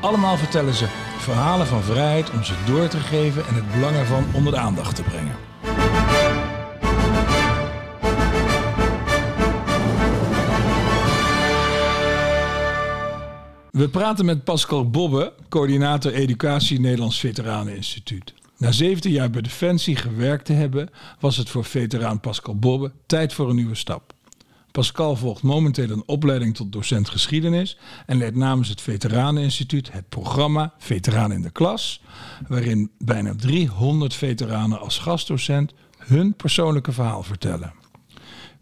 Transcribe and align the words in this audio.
Allemaal 0.00 0.36
vertellen 0.36 0.74
ze 0.74 0.86
verhalen 1.18 1.66
van 1.66 1.82
vrijheid 1.82 2.30
om 2.30 2.44
ze 2.44 2.54
door 2.66 2.88
te 2.88 2.98
geven 2.98 3.46
en 3.46 3.54
het 3.54 3.72
belang 3.72 3.96
ervan 3.96 4.24
onder 4.32 4.52
de 4.52 4.58
aandacht 4.58 4.96
te 4.96 5.02
brengen. 5.02 5.36
We 13.70 13.88
praten 13.88 14.24
met 14.24 14.44
Pascal 14.44 14.90
Bobbe, 14.90 15.32
coördinator 15.48 16.12
educatie 16.12 16.80
Nederlands 16.80 17.20
Veteraneninstituut. 17.20 18.34
Na 18.58 18.72
17 18.72 19.12
jaar 19.12 19.30
bij 19.30 19.42
Defensie 19.42 19.96
gewerkt 19.96 20.44
te 20.44 20.52
hebben, 20.52 20.88
was 21.20 21.36
het 21.36 21.48
voor 21.48 21.64
veteraan 21.64 22.20
Pascal 22.20 22.58
Bobbe 22.58 22.92
tijd 23.06 23.32
voor 23.32 23.48
een 23.48 23.56
nieuwe 23.56 23.74
stap. 23.74 24.15
Pascal 24.76 25.16
volgt 25.16 25.42
momenteel 25.42 25.90
een 25.90 26.02
opleiding 26.06 26.54
tot 26.54 26.72
docent 26.72 27.08
geschiedenis 27.08 27.78
en 28.06 28.18
leidt 28.18 28.36
namens 28.36 28.68
het 28.68 28.80
Veteraneninstituut 28.80 29.92
het 29.92 30.08
programma 30.08 30.72
Veteraan 30.78 31.32
in 31.32 31.42
de 31.42 31.50
Klas, 31.50 32.02
waarin 32.48 32.90
bijna 32.98 33.34
300 33.34 34.14
veteranen 34.14 34.80
als 34.80 34.98
gastdocent 34.98 35.72
hun 35.98 36.34
persoonlijke 36.34 36.92
verhaal 36.92 37.22
vertellen. 37.22 37.72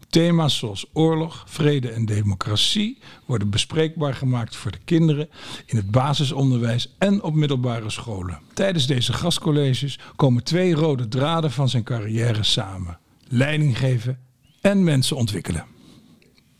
Thema's 0.09 0.57
zoals 0.57 0.85
oorlog, 0.93 1.43
vrede 1.47 1.89
en 1.89 2.05
democratie 2.05 2.97
worden 3.25 3.49
bespreekbaar 3.49 4.13
gemaakt 4.13 4.55
voor 4.55 4.71
de 4.71 4.79
kinderen 4.85 5.29
in 5.65 5.77
het 5.77 5.91
basisonderwijs 5.91 6.95
en 6.97 7.23
op 7.23 7.33
middelbare 7.33 7.89
scholen. 7.89 8.39
Tijdens 8.53 8.87
deze 8.87 9.13
gastcolleges 9.13 9.99
komen 10.15 10.43
twee 10.43 10.73
rode 10.73 11.07
draden 11.07 11.51
van 11.51 11.69
zijn 11.69 11.83
carrière 11.83 12.43
samen: 12.43 12.99
leiding 13.27 13.77
geven 13.77 14.19
en 14.61 14.83
mensen 14.83 15.15
ontwikkelen. 15.15 15.74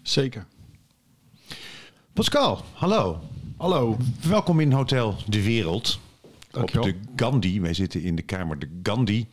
Zeker. 0.06 0.46
Pascal, 2.14 2.66
hallo. 2.74 3.22
Hallo. 3.58 3.98
Welkom 4.28 4.60
in 4.60 4.72
Hotel 4.72 5.16
De 5.28 5.44
Wereld. 5.44 6.00
Dankjewel. 6.52 6.88
Op 6.88 6.94
de 6.94 7.00
Gandhi. 7.16 7.62
Wij 7.62 7.74
zitten 7.74 8.02
in 8.02 8.16
de 8.16 8.22
kamer 8.22 8.60
De 8.60 8.80
Gandhi. 8.84 9.28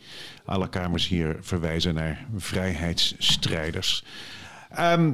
Alle 0.44 0.68
kamers 0.68 1.08
hier 1.08 1.36
verwijzen 1.40 1.94
naar 1.94 2.26
vrijheidsstrijders. 2.36 4.04
Ehm 4.70 5.12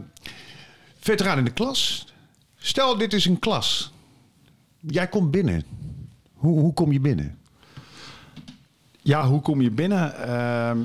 veteraan 0.99 1.39
in 1.39 1.45
de 1.45 1.53
klas. 1.53 2.07
Stel, 2.57 2.99
dit 2.99 3.13
is 3.13 3.25
een 3.25 3.39
klas. 3.39 3.93
Jij 4.81 5.09
komt 5.09 5.31
binnen. 5.31 5.63
Hoe, 6.35 6.61
hoe 6.61 6.73
kom 6.73 6.93
je 6.93 7.01
binnen? 7.01 7.39
Ja, 9.03 9.27
hoe 9.27 9.41
kom 9.41 9.61
je 9.61 9.71
binnen? 9.71 10.27
Ehm, 10.27 10.79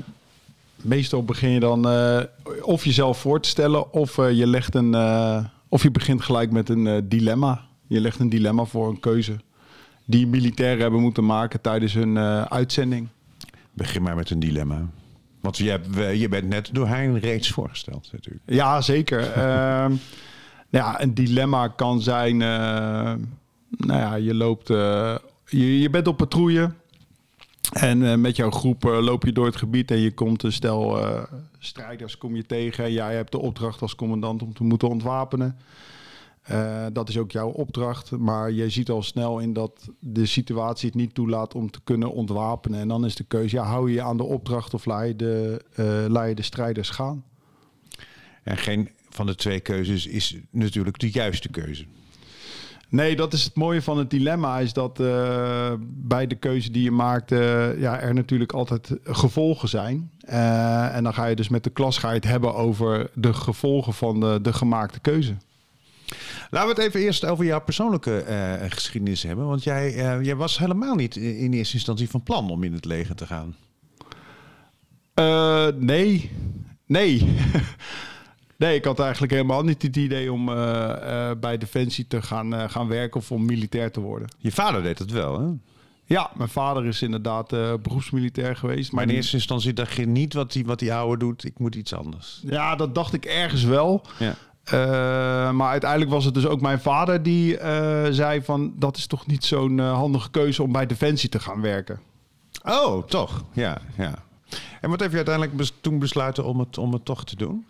meestal 0.84 1.24
begin 1.24 1.50
je 1.50 1.60
dan 1.60 1.88
eh, 1.88 2.20
of 2.62 2.84
jezelf 2.84 3.18
voor 3.18 3.40
te 3.40 3.48
stellen 3.48 3.92
of 3.92 4.18
eh, 4.18 4.32
je 4.32 4.46
legt 4.46 4.74
een 4.74 4.94
eh, 4.94 5.44
of 5.68 5.82
je 5.82 5.90
begint 5.90 6.22
gelijk 6.22 6.50
met 6.50 6.68
een 6.68 7.08
dilemma. 7.08 7.66
Je 7.86 8.00
legt 8.00 8.18
een 8.18 8.28
dilemma 8.28 8.64
voor 8.64 8.88
een 8.88 9.00
keuze 9.00 9.36
die 10.04 10.26
militairen 10.26 10.80
hebben 10.80 11.00
moeten 11.00 11.26
maken 11.26 11.60
tijdens 11.60 11.94
hun 11.94 12.18
uitzending. 12.48 13.08
Begin 13.72 14.02
maar 14.02 14.16
met 14.16 14.30
een 14.30 14.38
dilemma. 14.38 14.88
Want 15.40 15.56
je, 15.56 15.70
hebt, 15.70 16.18
je 16.18 16.28
bent 16.28 16.48
net 16.48 16.68
door 16.72 16.86
Hein 16.86 17.18
reeds 17.18 17.50
voorgesteld 17.50 18.08
natuurlijk. 18.12 18.42
Ja, 18.46 18.80
zeker. 18.80 19.20
Ehm, 19.32 19.90
nou 20.70 20.84
ja, 20.84 21.02
een 21.02 21.14
dilemma 21.14 21.68
kan 21.68 22.02
zijn, 22.02 22.36
nou 22.36 23.18
ja, 23.78 24.14
je 24.14 24.34
loopt, 24.34 24.68
je, 25.46 25.80
je 25.80 25.90
bent 25.90 26.06
op 26.06 26.16
patrouille 26.16 26.70
en 27.72 28.10
eh, 28.10 28.16
met 28.16 28.36
jouw 28.36 28.50
groep 28.50 28.84
eh, 28.84 29.02
loop 29.02 29.24
je 29.24 29.32
door 29.32 29.46
het 29.46 29.56
gebied 29.56 29.90
en 29.90 29.98
je 29.98 30.12
komt 30.12 30.42
een 30.42 30.52
stel 30.52 31.00
eh, 31.00 31.22
strijders 31.58 32.18
kom 32.18 32.36
je 32.36 32.46
tegen. 32.46 32.92
Jij 32.92 33.14
hebt 33.14 33.32
de 33.32 33.38
opdracht 33.38 33.82
als 33.82 33.94
commandant 33.94 34.42
om 34.42 34.54
te 34.54 34.64
moeten 34.64 34.88
ontwapenen. 34.88 35.58
Dat 36.92 37.08
is 37.08 37.18
ook 37.18 37.30
jouw 37.30 37.48
opdracht, 37.48 38.10
maar 38.10 38.50
je 38.52 38.70
ziet 38.70 38.90
al 38.90 39.02
snel 39.02 39.38
in 39.38 39.52
dat 39.52 39.88
de 39.98 40.26
situatie 40.26 40.88
het 40.88 40.98
niet 40.98 41.14
toelaat 41.14 41.54
om 41.54 41.70
te 41.70 41.80
kunnen 41.84 42.12
ontwapenen. 42.12 42.80
En 42.80 42.88
dan 42.88 43.04
is 43.04 43.14
de 43.14 43.24
keuze, 43.24 43.56
ja, 43.56 43.62
hou 43.62 43.92
je 43.92 44.02
aan 44.02 44.16
de 44.16 44.22
opdracht 44.22 44.74
of 44.74 44.84
laat 44.84 45.06
je 45.06 45.16
de, 45.16 45.64
je 46.28 46.34
de 46.34 46.42
strijders 46.42 46.90
gaan? 46.90 47.24
En 48.42 48.56
geen 48.56 48.90
van 49.08 49.26
de 49.26 49.34
twee 49.34 49.60
keuzes 49.60 50.06
is 50.06 50.36
natuurlijk 50.50 50.98
de 50.98 51.10
juiste 51.10 51.48
keuze. 51.48 51.84
Nee, 52.88 53.16
dat 53.16 53.32
is 53.32 53.44
het 53.44 53.54
mooie 53.54 53.82
van 53.82 53.98
het 53.98 54.10
dilemma. 54.10 54.58
Is 54.58 54.72
dat 54.72 55.00
eh, 55.00 55.72
bij 55.80 56.26
de 56.26 56.34
keuze 56.34 56.70
die 56.70 56.82
je 56.82 56.90
maakt, 56.90 57.32
eh, 57.32 57.80
ja, 57.80 58.00
er 58.00 58.14
natuurlijk 58.14 58.52
altijd 58.52 58.96
gevolgen 59.04 59.68
zijn. 59.68 60.10
Eh, 60.20 60.96
en 60.96 61.04
dan 61.04 61.14
ga 61.14 61.26
je 61.26 61.36
dus 61.36 61.48
met 61.48 61.64
de 61.64 61.70
klas 61.70 61.98
ga 61.98 62.08
je 62.08 62.14
het 62.14 62.24
hebben 62.24 62.54
over 62.54 63.10
de 63.14 63.32
gevolgen 63.32 63.92
van 63.92 64.20
de, 64.20 64.38
de 64.42 64.52
gemaakte 64.52 65.00
keuze. 65.00 65.34
Laten 66.50 66.74
we 66.74 66.82
het 66.82 66.88
even 66.88 67.00
eerst 67.00 67.24
over 67.24 67.44
jouw 67.44 67.60
persoonlijke 67.60 68.24
geschiedenis 68.68 69.22
hebben. 69.22 69.46
Want 69.46 69.64
jij, 69.64 69.92
jij 70.22 70.36
was 70.36 70.58
helemaal 70.58 70.94
niet 70.94 71.16
in 71.16 71.52
eerste 71.52 71.74
instantie 71.74 72.10
van 72.10 72.22
plan 72.22 72.50
om 72.50 72.64
in 72.64 72.72
het 72.72 72.84
leger 72.84 73.14
te 73.14 73.26
gaan. 73.26 73.56
Nee, 75.78 76.30
nee. 76.86 77.22
nee, 78.56 78.76
ik 78.76 78.84
had 78.84 79.00
eigenlijk 79.00 79.32
helemaal 79.32 79.62
niet 79.62 79.82
het 79.82 79.96
idee 79.96 80.32
om 80.32 80.48
eh, 80.48 81.30
eh, 81.30 81.38
bij 81.38 81.58
Defensie 81.58 82.06
te 82.06 82.22
gaan, 82.22 82.54
eh, 82.54 82.68
gaan 82.68 82.88
werken 82.88 83.20
of 83.20 83.30
om 83.32 83.44
militair 83.44 83.90
te 83.92 84.00
worden. 84.00 84.28
Je 84.38 84.52
vader 84.52 84.82
deed 84.82 84.98
het 84.98 85.10
wel, 85.10 85.40
hè? 85.40 85.46
Ja, 86.06 86.30
mijn 86.36 86.48
vader 86.48 86.86
is 86.86 87.02
inderdaad 87.02 87.48
beroepsmilitair 87.82 88.56
geweest. 88.56 88.92
Maar 88.92 89.02
in 89.02 89.08
die- 89.08 89.16
eerste 89.16 89.36
instantie 89.36 89.72
dacht 89.72 89.92
je 89.92 90.06
niet 90.06 90.34
wat 90.34 90.52
die, 90.52 90.64
wat 90.64 90.78
die 90.78 90.94
oude 90.94 91.18
doet. 91.18 91.44
Ik 91.44 91.58
moet 91.58 91.74
iets 91.74 91.94
anders. 91.94 92.40
Ja, 92.46 92.76
dat 92.76 92.94
dacht 92.94 93.12
ik 93.12 93.24
ergens 93.24 93.64
wel. 93.64 94.02
Ja. 94.18 95.52
Maar 95.52 95.70
uiteindelijk 95.70 96.10
was 96.10 96.24
het 96.24 96.34
dus 96.34 96.46
ook 96.46 96.60
mijn 96.60 96.80
vader 96.80 97.22
die 97.22 97.56
zei 98.10 98.42
van... 98.42 98.72
dat 98.76 98.96
is 98.96 99.06
toch 99.06 99.26
niet 99.26 99.44
zo'n 99.44 99.78
handige 99.78 100.30
keuze 100.30 100.62
om 100.62 100.72
bij 100.72 100.86
Defensie 100.86 101.28
te 101.28 101.40
gaan 101.40 101.60
werken. 101.60 102.00
Oh, 102.64 103.02
toch? 103.06 103.44
Ja, 103.52 103.78
ja. 103.96 104.14
En 104.80 104.90
wat 104.90 105.00
heb 105.00 105.10
je 105.10 105.16
uiteindelijk 105.16 105.56
bes- 105.56 105.72
toen 105.80 105.98
besluiten 105.98 106.44
om 106.44 106.58
het, 106.58 106.78
om 106.78 106.92
het 106.92 107.04
toch 107.04 107.24
te 107.24 107.36
doen? 107.36 107.66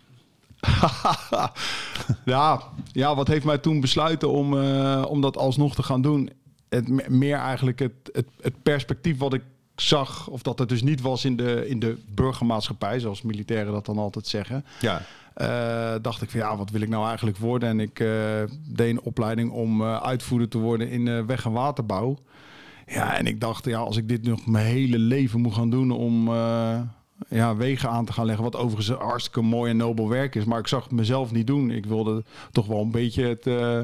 ja, 2.25 2.61
ja, 2.91 3.15
wat 3.15 3.27
heeft 3.27 3.45
mij 3.45 3.57
toen 3.57 3.79
besluiten 3.81 4.29
om, 4.29 4.59
eh, 4.59 5.05
om 5.07 5.21
dat 5.21 5.37
alsnog 5.37 5.75
te 5.75 5.83
gaan 5.83 6.01
doen? 6.01 6.29
Het, 6.69 6.87
me- 6.87 7.05
meer 7.09 7.37
eigenlijk 7.37 7.79
het, 7.79 8.09
het, 8.11 8.27
het 8.41 8.63
perspectief 8.63 9.17
wat 9.17 9.33
ik 9.33 9.43
zag... 9.75 10.27
of 10.27 10.41
dat 10.41 10.59
het 10.59 10.69
dus 10.69 10.81
niet 10.81 11.01
was 11.01 11.25
in 11.25 11.35
de, 11.35 11.67
in 11.67 11.79
de 11.79 11.97
burgermaatschappij... 12.07 12.99
zoals 12.99 13.21
militairen 13.21 13.73
dat 13.73 13.85
dan 13.85 13.97
altijd 13.97 14.27
zeggen... 14.27 14.65
Ja. 14.79 15.01
Eh, 15.33 15.95
dacht 16.01 16.21
ik 16.21 16.29
van 16.29 16.39
ja, 16.39 16.57
wat 16.57 16.69
wil 16.69 16.81
ik 16.81 16.89
nou 16.89 17.07
eigenlijk 17.07 17.37
worden? 17.37 17.69
En 17.69 17.79
ik 17.79 17.99
eh, 17.99 18.07
deed 18.67 18.89
een 18.89 19.01
opleiding 19.01 19.51
om 19.51 19.83
uitvoerder 19.83 20.47
te 20.47 20.57
worden 20.57 20.89
in 20.89 21.25
weg- 21.25 21.45
en 21.45 21.51
waterbouw. 21.51 22.17
Ja, 22.87 23.17
en 23.17 23.25
ik 23.27 23.41
dacht, 23.41 23.65
ja, 23.65 23.77
als 23.77 23.97
ik 23.97 24.07
dit 24.07 24.23
nog 24.23 24.45
mijn 24.45 24.65
hele 24.65 24.97
leven 24.97 25.41
moet 25.41 25.53
gaan 25.53 25.69
doen 25.69 25.91
om 25.91 26.29
ja, 27.29 27.55
wegen 27.55 27.89
aan 27.89 28.05
te 28.05 28.13
gaan 28.13 28.25
leggen, 28.25 28.43
wat 28.43 28.55
overigens 28.55 28.87
een 28.87 29.05
hartstikke 29.05 29.41
mooi 29.41 29.71
en 29.71 29.77
nobel 29.77 30.09
werk 30.09 30.35
is, 30.35 30.45
maar 30.45 30.59
ik 30.59 30.67
zag 30.67 30.83
het 30.83 30.91
mezelf 30.91 31.31
niet 31.31 31.47
doen. 31.47 31.71
Ik 31.71 31.85
wilde 31.85 32.23
toch 32.51 32.65
wel 32.65 32.81
een 32.81 32.91
beetje 32.91 33.23
het, 33.27 33.47
eh, 33.47 33.81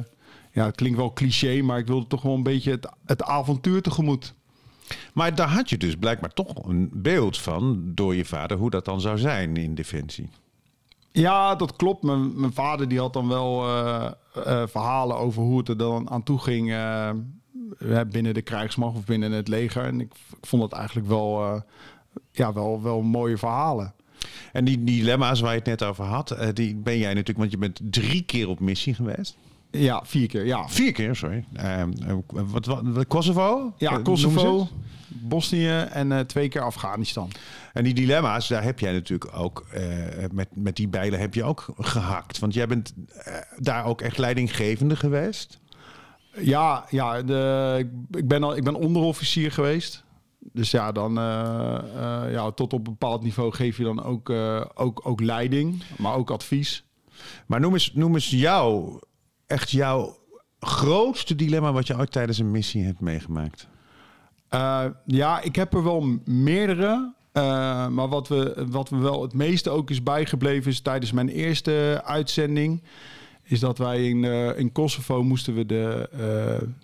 ja, 0.51 0.65
het 0.65 0.75
klinkt 0.75 0.97
wel 0.97 1.13
cliché, 1.13 1.61
maar 1.61 1.79
ik 1.79 1.87
wilde 1.87 2.07
toch 2.07 2.22
wel 2.22 2.33
een 2.33 2.43
beetje 2.43 2.72
het, 2.72 2.89
het 3.05 3.23
avontuur 3.23 3.81
tegemoet. 3.81 4.33
Maar 5.13 5.35
daar 5.35 5.47
had 5.47 5.69
je 5.69 5.78
dus 5.78 5.95
blijkbaar 5.95 6.33
toch 6.33 6.67
een 6.67 6.89
beeld 6.93 7.37
van 7.37 7.81
door 7.85 8.16
je 8.16 8.25
vader 8.25 8.57
hoe 8.57 8.69
dat 8.69 8.85
dan 8.85 9.01
zou 9.01 9.17
zijn 9.17 9.57
in 9.57 9.75
Defensie. 9.75 10.29
Ja, 11.11 11.55
dat 11.55 11.75
klopt. 11.75 12.03
Mijn, 12.03 12.39
mijn 12.39 12.53
vader 12.53 12.87
die 12.87 12.99
had 12.99 13.13
dan 13.13 13.27
wel 13.27 13.67
eh, 13.67 14.11
eh, 14.34 14.67
verhalen 14.67 15.17
over 15.17 15.41
hoe 15.41 15.57
het 15.57 15.69
er 15.69 15.77
dan 15.77 16.09
aan 16.09 16.23
toe 16.23 16.39
ging 16.39 16.66
binnen 18.07 18.34
de 18.34 18.41
krijgsmacht 18.41 18.95
of 18.95 19.05
binnen 19.05 19.31
het 19.31 19.47
leger. 19.47 19.84
En 19.84 20.01
ik, 20.01 20.13
ik 20.13 20.45
vond 20.47 20.61
dat 20.61 20.73
eigenlijk 20.73 21.07
wel, 21.07 21.63
ja, 22.31 22.53
wel, 22.53 22.81
wel 22.81 23.02
mooie 23.02 23.37
verhalen. 23.37 23.93
En 24.52 24.66
die 24.66 24.84
dilemma's 24.84 25.40
waar 25.40 25.52
je 25.52 25.58
het 25.58 25.67
net 25.67 25.84
over 25.84 26.03
had, 26.03 26.31
eh, 26.31 26.47
die 26.53 26.75
ben 26.75 26.97
jij 26.97 27.08
natuurlijk, 27.09 27.37
want 27.37 27.52
je 27.52 27.58
bent 27.58 27.79
drie 27.84 28.22
keer 28.23 28.49
op 28.49 28.59
missie 28.59 28.93
geweest. 28.93 29.37
Ja, 29.72 30.02
vier 30.05 30.28
keer. 30.28 30.46
Ja, 30.46 30.67
Vier 30.69 30.91
keer, 30.91 31.16
sorry. 31.16 31.46
Eh, 31.53 31.81
eh, 31.81 31.87
wat, 32.28 32.66
wat, 32.66 32.81
wat- 32.84 33.08
Kosovo? 33.08 33.73
ja 33.78 33.91
Eh, 33.91 34.03
Kosovo? 34.03 34.67
Bosnië 35.08 35.69
en 35.91 36.28
twee 36.28 36.47
keer 36.47 36.61
Afghanistan. 36.61 37.29
En 37.73 37.84
die 37.84 37.93
dilemma's, 37.93 38.47
daar 38.47 38.63
heb 38.63 38.79
jij 38.79 38.91
natuurlijk 38.91 39.37
ook, 39.37 39.66
met, 40.31 40.47
met 40.53 40.75
die 40.75 40.87
bijlen 40.87 41.19
heb 41.19 41.34
je 41.34 41.43
ook 41.43 41.66
gehakt. 41.78 42.40
Want 42.40 42.53
jij 42.53 42.67
bent 42.67 42.93
daar 43.58 43.85
ook 43.85 44.02
echt 44.02 44.17
leidinggevende 44.17 44.96
geweest. 44.96 45.59
Ja, 46.37 46.85
ja 46.90 47.22
de, 47.22 47.87
ik 48.11 48.28
ben 48.28 48.43
al, 48.43 48.55
ik 48.58 48.63
ben 48.63 48.75
onderofficier 48.75 49.52
geweest. 49.52 50.03
Dus 50.41 50.72
ja, 50.72 50.91
dan 50.91 51.17
eh, 51.17 51.78
eh, 51.78 52.32
ja, 52.32 52.52
tot 52.52 52.73
op 52.73 52.88
een 52.88 52.93
bepaald 52.93 53.23
niveau 53.23 53.53
geef 53.53 53.78
je 53.78 53.84
dan 53.84 54.03
ook, 54.03 54.29
eh, 54.29 54.61
ook, 54.73 55.02
ook 55.03 55.22
leiding, 55.22 55.84
maar 55.97 56.16
ook 56.16 56.32
advies. 56.32 56.85
Maar 57.46 57.59
noem 57.59 57.73
eens, 57.73 57.93
noem 57.93 58.14
eens 58.14 58.29
jou, 58.29 58.99
echt 59.47 59.72
jouw 59.72 60.17
grootste 60.59 61.35
dilemma 61.35 61.72
wat 61.72 61.88
je 61.88 61.97
ooit 61.97 62.11
tijdens 62.11 62.38
een 62.38 62.52
missie 62.52 62.84
hebt 62.84 62.99
meegemaakt. 62.99 63.67
Ja, 65.05 65.41
ik 65.41 65.55
heb 65.55 65.73
er 65.73 65.84
wel 65.84 66.20
meerdere. 66.26 67.14
Maar 67.90 68.08
wat, 68.08 68.28
we, 68.28 68.66
wat 68.70 68.91
me 68.91 68.99
wel 68.99 69.22
het 69.22 69.34
meeste 69.34 69.70
ook 69.70 69.90
is 69.90 70.03
bijgebleven 70.03 70.72
is 70.72 70.82
tijdens 70.82 71.11
mijn 71.11 71.29
eerste 71.29 72.02
uitzending. 72.05 72.84
Is 73.51 73.59
dat 73.59 73.77
wij 73.77 74.09
in, 74.09 74.23
uh, 74.23 74.59
in 74.59 74.71
Kosovo 74.71 75.23
moesten 75.23 75.53
we 75.53 75.65
de, 75.65 76.09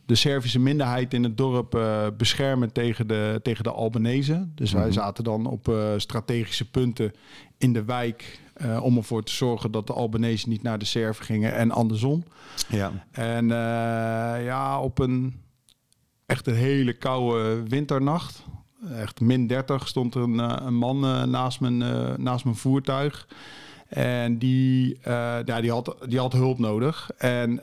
de 0.06 0.16
Servische 0.16 0.60
minderheid 0.60 1.14
in 1.14 1.24
het 1.24 1.38
dorp 1.38 1.80
beschermen 2.18 2.72
tegen 2.72 3.08
de, 3.08 3.40
tegen 3.44 3.64
de 3.64 3.72
Albanese. 3.72 4.48
Dus 4.56 4.72
wij 4.72 4.92
zaten 4.92 5.24
dan 5.24 5.46
op 5.46 5.74
strategische 5.98 6.70
punten 6.70 7.14
in 7.58 7.74
de 7.74 7.84
wijk. 7.84 8.40
om 8.82 8.98
ervoor 8.98 9.24
te 9.24 9.32
zorgen 9.32 9.72
dat 9.72 9.88
de 9.88 9.94
Albanese 9.94 10.50
niet 10.50 10.64
naar 10.64 10.80
de 10.80 10.86
Serven 10.86 11.26
gingen 11.26 11.54
en 11.54 11.72
andersom. 11.72 12.24
Ja. 12.70 13.06
En 13.12 13.48
ja, 14.44 14.80
op 14.80 15.00
een 15.00 15.36
echt 16.26 16.48
een 16.48 16.56
hele 16.56 16.94
koude 16.94 17.64
winternacht. 17.68 18.44
Echt 18.92 19.20
min 19.20 19.48
30 19.48 19.88
stond 19.88 20.16
er 20.16 20.22
een, 20.22 20.66
een 20.66 20.76
man 20.76 21.00
naast, 21.30 21.60
mijn, 21.60 21.78
naast 22.24 22.44
mijn 22.44 22.56
voertuig. 22.56 23.28
En 23.90 24.38
die, 24.38 24.98
uh, 25.08 25.38
ja, 25.46 25.62
die, 25.62 25.72
had, 25.72 25.96
die 26.08 26.20
had 26.20 26.34
hulp 26.34 26.60
nodig. 26.60 27.10
En 27.18 27.60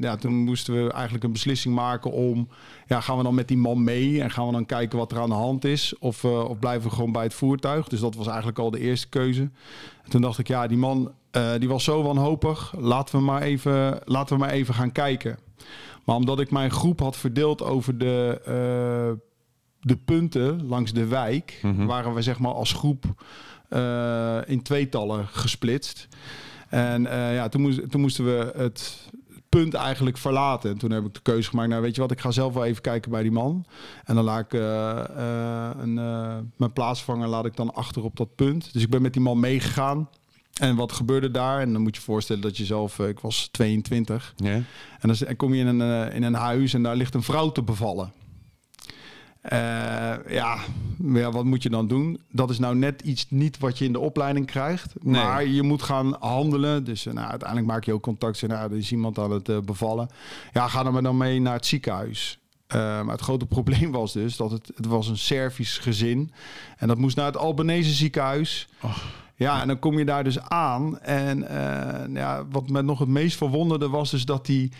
ja, 0.00 0.16
toen 0.16 0.34
moesten 0.34 0.84
we 0.84 0.92
eigenlijk 0.92 1.24
een 1.24 1.32
beslissing 1.32 1.74
maken 1.74 2.12
om... 2.12 2.48
Ja, 2.86 3.00
gaan 3.00 3.16
we 3.16 3.22
dan 3.22 3.34
met 3.34 3.48
die 3.48 3.56
man 3.56 3.84
mee 3.84 4.22
en 4.22 4.30
gaan 4.30 4.46
we 4.46 4.52
dan 4.52 4.66
kijken 4.66 4.98
wat 4.98 5.12
er 5.12 5.18
aan 5.18 5.28
de 5.28 5.34
hand 5.34 5.64
is? 5.64 5.98
Of, 5.98 6.24
of 6.24 6.58
blijven 6.58 6.88
we 6.88 6.94
gewoon 6.94 7.12
bij 7.12 7.22
het 7.22 7.34
voertuig? 7.34 7.88
Dus 7.88 8.00
dat 8.00 8.14
was 8.14 8.26
eigenlijk 8.26 8.58
al 8.58 8.70
de 8.70 8.80
eerste 8.80 9.08
keuze. 9.08 9.50
En 10.04 10.10
toen 10.10 10.20
dacht 10.20 10.38
ik, 10.38 10.48
ja, 10.48 10.66
die 10.66 10.78
man 10.78 11.12
die 11.58 11.68
was 11.68 11.84
zo 11.84 12.02
wanhopig. 12.02 12.74
Laten 12.78 13.18
we, 13.18 13.24
maar 13.24 13.42
even, 13.42 14.00
laten 14.04 14.34
we 14.34 14.40
maar 14.40 14.52
even 14.52 14.74
gaan 14.74 14.92
kijken. 14.92 15.38
Maar 16.04 16.16
omdat 16.16 16.40
ik 16.40 16.50
mijn 16.50 16.70
groep 16.70 17.00
had 17.00 17.16
verdeeld 17.16 17.62
over 17.62 17.98
de, 17.98 18.40
uh, 18.40 19.18
de 19.80 19.96
punten 19.96 20.66
langs 20.66 20.92
de 20.92 21.06
wijk, 21.06 21.60
mm 21.62 21.76
-hmm. 21.76 21.86
waren 21.86 22.14
we 22.14 22.22
zeg 22.22 22.38
maar 22.38 22.52
als 22.52 22.72
groep 22.72 23.04
uh, 23.70 24.38
in 24.46 24.62
tweetallen 24.62 25.26
gesplitst. 25.26 26.08
En 26.68 27.02
uh, 27.02 27.34
ja, 27.34 27.48
toen, 27.48 27.60
moest, 27.60 27.90
toen 27.90 28.00
moesten 28.00 28.24
we 28.24 28.52
het 28.56 29.08
punt 29.48 29.74
eigenlijk 29.74 30.16
verlaten. 30.16 30.70
En 30.70 30.78
toen 30.78 30.90
heb 30.90 31.04
ik 31.04 31.14
de 31.14 31.20
keuze 31.22 31.48
gemaakt, 31.48 31.68
nou 31.68 31.82
weet 31.82 31.94
je 31.94 32.00
wat, 32.00 32.10
ik 32.10 32.20
ga 32.20 32.30
zelf 32.30 32.54
wel 32.54 32.64
even 32.64 32.82
kijken 32.82 33.10
bij 33.10 33.22
die 33.22 33.30
man. 33.30 33.64
En 34.04 34.14
dan 34.14 34.24
laat 34.24 34.40
ik 34.40 34.52
een, 34.52 35.94
mijn 36.56 36.72
plaatsvanger 36.72 37.28
laat 37.28 37.44
ik 37.44 37.56
dan 37.56 37.74
achter 37.74 38.04
op 38.04 38.16
dat 38.16 38.34
punt. 38.34 38.72
Dus 38.72 38.82
ik 38.82 38.90
ben 38.90 39.02
met 39.02 39.12
die 39.12 39.22
man 39.22 39.40
meegegaan. 39.40 40.08
En 40.60 40.76
wat 40.76 40.92
gebeurde 40.92 41.30
daar? 41.30 41.60
En 41.60 41.72
dan 41.72 41.82
moet 41.82 41.94
je 41.94 42.00
je 42.00 42.06
voorstellen 42.06 42.42
dat 42.42 42.56
je 42.56 42.64
zelf, 42.64 42.98
ik 42.98 43.20
was 43.20 43.48
22. 43.52 44.34
Ja. 44.36 44.62
En 45.00 45.08
dan 45.18 45.36
kom 45.36 45.54
je 45.54 45.64
in 45.64 45.80
een, 45.80 46.12
in 46.12 46.22
een 46.22 46.34
huis 46.34 46.74
en 46.74 46.82
daar 46.82 46.96
ligt 46.96 47.14
een 47.14 47.22
vrouw 47.22 47.52
te 47.52 47.62
bevallen. 47.62 48.12
Uh, 49.52 49.58
ja, 50.28 50.58
ja, 51.12 51.30
wat 51.30 51.44
moet 51.44 51.62
je 51.62 51.70
dan 51.70 51.88
doen? 51.88 52.20
Dat 52.30 52.50
is 52.50 52.58
nou 52.58 52.76
net 52.76 53.02
iets 53.02 53.26
niet 53.30 53.58
wat 53.58 53.78
je 53.78 53.84
in 53.84 53.92
de 53.92 53.98
opleiding 53.98 54.46
krijgt. 54.46 54.94
Nee. 55.00 55.22
Maar 55.22 55.46
je 55.46 55.62
moet 55.62 55.82
gaan 55.82 56.16
handelen. 56.20 56.84
Dus 56.84 57.06
uh, 57.06 57.12
nou, 57.12 57.28
uiteindelijk 57.28 57.68
maak 57.68 57.84
je 57.84 57.92
ook 57.92 58.02
contact. 58.02 58.46
Nou, 58.46 58.70
er 58.70 58.76
is 58.76 58.92
iemand 58.92 59.18
aan 59.18 59.30
het 59.30 59.48
uh, 59.48 59.58
bevallen. 59.58 60.08
Ja, 60.52 60.68
ga 60.68 60.82
dan 60.82 60.92
maar 60.92 61.02
dan 61.02 61.16
mee 61.16 61.40
naar 61.40 61.54
het 61.54 61.66
ziekenhuis. 61.66 62.38
maar 62.68 63.06
het 63.06 63.20
grote 63.20 63.46
probleem 63.56 63.90
was 63.90 64.12
dus 64.12 64.36
dat 64.36 64.50
het, 64.50 64.70
het 64.76 64.86
was 64.86 65.08
een 65.08 65.18
Servisch 65.18 65.78
gezin. 65.78 66.32
En 66.76 66.88
dat 66.88 66.98
moest 66.98 67.16
naar 67.16 67.26
het 67.26 67.36
Albanese 67.36 67.92
ziekenhuis. 67.92 68.68
Oh. 68.82 68.96
Ja, 69.38 69.60
en 69.60 69.66
dan 69.66 69.78
kom 69.78 69.98
je 69.98 70.04
daar 70.04 70.24
dus 70.24 70.40
aan. 70.40 71.00
En 71.00 71.38
uh, 71.38 72.14
ja, 72.14 72.46
wat 72.50 72.68
me 72.68 72.82
nog 72.82 72.98
het 72.98 73.08
meest 73.08 73.36
verwonderde 73.36 73.88
was 73.88 74.10
dus 74.10 74.24
dat 74.24 74.46
die, 74.46 74.72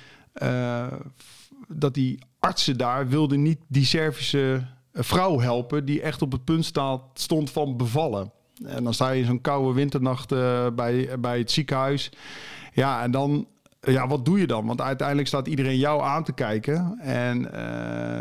uh, 0.43 0.87
dat 1.69 1.95
die 1.95 2.19
artsen 2.39 2.79
daar 2.79 3.09
wilden 3.09 3.43
niet 3.43 3.59
die 3.69 3.85
Servische 3.85 4.67
vrouw 4.93 5.41
helpen... 5.41 5.85
die 5.85 6.03
echt 6.03 6.23
op 6.23 6.33
het 6.33 6.45
punt 6.45 6.65
staat, 6.65 7.01
stond 7.15 7.51
van 7.51 7.77
bevallen. 7.77 8.33
En 8.65 8.85
dan 8.85 8.95
sta 8.95 9.11
je 9.11 9.21
in 9.21 9.27
zo'n 9.27 9.41
koude 9.41 9.73
winternacht 9.75 10.33
uh, 10.33 10.67
bij, 10.75 11.21
bij 11.21 11.39
het 11.39 11.51
ziekenhuis. 11.51 12.11
Ja, 12.73 13.03
en 13.03 13.11
dan... 13.11 13.47
Ja, 13.81 14.07
wat 14.07 14.25
doe 14.25 14.41
je 14.41 14.47
dan? 14.47 14.67
Want 14.67 14.81
uiteindelijk 14.81 15.29
staat 15.29 15.47
iedereen 15.47 15.79
jou 15.79 16.03
aan 16.03 16.25
te 16.25 16.33
kijken. 16.33 16.99
En 17.01 17.41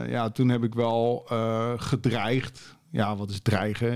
ja, 0.09 0.29
toen 0.29 0.49
heb 0.49 0.63
ik 0.63 0.73
wel 0.73 1.23
gedreigd 1.77 2.77
ja, 2.91 3.15
wat 3.15 3.29
is 3.29 3.39
dreigen? 3.41 3.93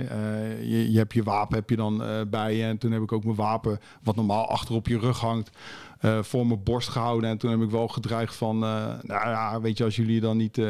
Je, 0.68 0.92
je 0.92 0.98
hebt 0.98 1.14
je 1.14 1.24
wapen 1.24 1.56
heb 1.56 1.70
je 1.70 1.76
dan 1.76 2.04
bij 2.30 2.56
je. 2.56 2.64
En 2.64 2.78
toen 2.78 2.92
heb 2.92 3.02
ik 3.02 3.12
ook 3.12 3.24
mijn 3.24 3.36
wapen, 3.36 3.80
wat 4.04 4.16
normaal 4.16 4.50
achter 4.50 4.76
op 4.76 4.88
je 4.88 5.00
rug 5.00 5.20
hangt, 5.20 5.58
uh, 6.02 6.24
voor 6.24 6.48
mijn 6.48 6.64
borst 6.64 6.90
gehouden. 6.90 7.30
En 7.30 7.38
toen 7.38 7.52
heb 7.52 7.62
ik 7.62 7.70
wel 7.70 7.88
gedreigd 7.88 8.36
van, 8.36 8.60
nou 8.60 9.02
ja, 9.08 9.62
weet 9.62 9.78
je, 9.78 9.84
als 9.84 9.96
jullie 9.96 10.22
dan 10.22 10.38
niet 10.38 10.62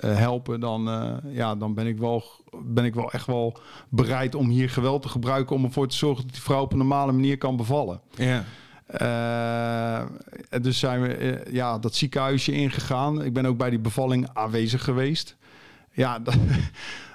helpen, 0.00 0.60
dan, 0.60 0.82
ja, 1.28 1.54
dan 1.54 1.74
ben 1.74 1.86
ik, 1.86 1.98
wel, 1.98 2.24
ben 2.64 2.84
ik 2.84 2.94
wel 2.94 3.12
echt 3.12 3.26
wel 3.26 3.58
bereid 3.88 4.34
om 4.34 4.48
hier 4.48 4.70
geweld 4.70 5.02
te 5.02 5.08
gebruiken 5.08 5.56
om 5.56 5.64
ervoor 5.64 5.88
te 5.88 5.96
zorgen 5.96 6.24
dat 6.24 6.32
die 6.32 6.42
vrouw 6.42 6.62
op 6.62 6.72
een 6.72 6.78
normale 6.78 7.12
manier 7.12 7.38
kan 7.38 7.56
bevallen. 7.56 8.00
Ja. 8.14 8.44
Uh, 9.00 10.02
dus 10.62 10.78
zijn 10.78 11.00
we 11.02 11.18
uh, 11.18 11.52
ja, 11.52 11.78
dat 11.78 11.94
ziekenhuisje 11.94 12.52
ingegaan. 12.52 13.24
Ik 13.24 13.32
ben 13.32 13.46
ook 13.46 13.56
bij 13.56 13.70
die 13.70 13.78
bevalling 13.78 14.28
aanwezig 14.32 14.84
geweest. 14.84 15.36
Ja, 15.92 16.18
dat, 16.24 16.36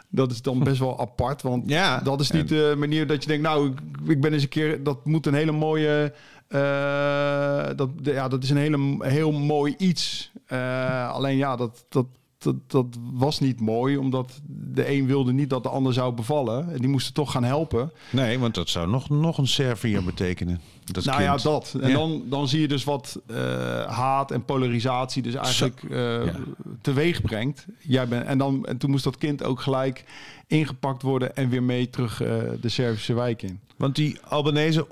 dat 0.09 0.31
is 0.31 0.41
dan 0.41 0.63
best 0.63 0.79
wel 0.79 0.99
apart. 0.99 1.41
Want 1.41 1.69
ja, 1.69 1.99
dat 1.99 2.19
is 2.19 2.31
niet 2.31 2.47
de 2.47 2.75
manier 2.77 3.07
dat 3.07 3.21
je 3.23 3.27
denkt, 3.27 3.43
nou, 3.43 3.69
ik, 3.69 3.79
ik 4.09 4.21
ben 4.21 4.33
eens 4.33 4.43
een 4.43 4.49
keer, 4.49 4.83
dat 4.83 5.05
moet 5.05 5.25
een 5.25 5.33
hele 5.33 5.51
mooie. 5.51 6.13
Uh, 6.53 7.67
dat, 7.75 7.89
ja, 8.03 8.27
dat 8.27 8.43
is 8.43 8.49
een 8.49 8.57
hele, 8.57 8.97
heel 8.99 9.31
mooi 9.31 9.75
iets. 9.77 10.31
Uh, 10.47 11.11
alleen 11.11 11.37
ja, 11.37 11.55
dat, 11.55 11.85
dat, 11.89 12.05
dat, 12.37 12.55
dat 12.67 12.85
was 13.13 13.39
niet 13.39 13.59
mooi, 13.59 13.97
omdat 13.97 14.39
de 14.47 14.91
een 14.91 15.05
wilde 15.05 15.33
niet 15.33 15.49
dat 15.49 15.63
de 15.63 15.69
ander 15.69 15.93
zou 15.93 16.13
bevallen. 16.13 16.73
En 16.73 16.77
die 16.77 16.89
moesten 16.89 17.13
toch 17.13 17.31
gaan 17.31 17.43
helpen. 17.43 17.91
Nee, 18.09 18.39
want 18.39 18.55
dat 18.55 18.69
zou 18.69 18.87
nog, 18.89 19.09
nog 19.09 19.37
een 19.37 19.47
Serviër 19.47 20.03
betekenen. 20.03 20.61
Dat 20.83 21.05
nou 21.05 21.17
kind. 21.17 21.41
ja, 21.41 21.49
dat. 21.49 21.75
En 21.81 21.89
ja. 21.89 21.97
Dan, 21.97 22.23
dan 22.25 22.47
zie 22.47 22.61
je 22.61 22.67
dus 22.67 22.83
wat 22.83 23.21
uh, 23.27 23.37
haat 23.85 24.31
en 24.31 24.45
polarisatie 24.45 25.21
dus 25.21 25.33
eigenlijk 25.33 25.83
uh, 25.83 26.25
ja. 26.25 26.33
teweeg 26.81 27.21
brengt. 27.21 27.65
Jij 27.79 28.07
bent, 28.07 28.25
en, 28.25 28.37
dan, 28.37 28.65
en 28.65 28.77
toen 28.77 28.89
moest 28.89 29.03
dat 29.03 29.17
kind 29.17 29.43
ook 29.43 29.61
gelijk 29.61 30.05
ingepakt 30.47 31.01
worden 31.01 31.35
en 31.35 31.49
weer 31.49 31.63
mee 31.63 31.89
terug 31.89 32.21
uh, 32.21 32.27
de 32.61 32.69
Servische 32.69 33.13
wijk 33.13 33.41
in. 33.41 33.59
Want 33.77 33.95
die 33.95 34.17
Albanese 34.27 34.87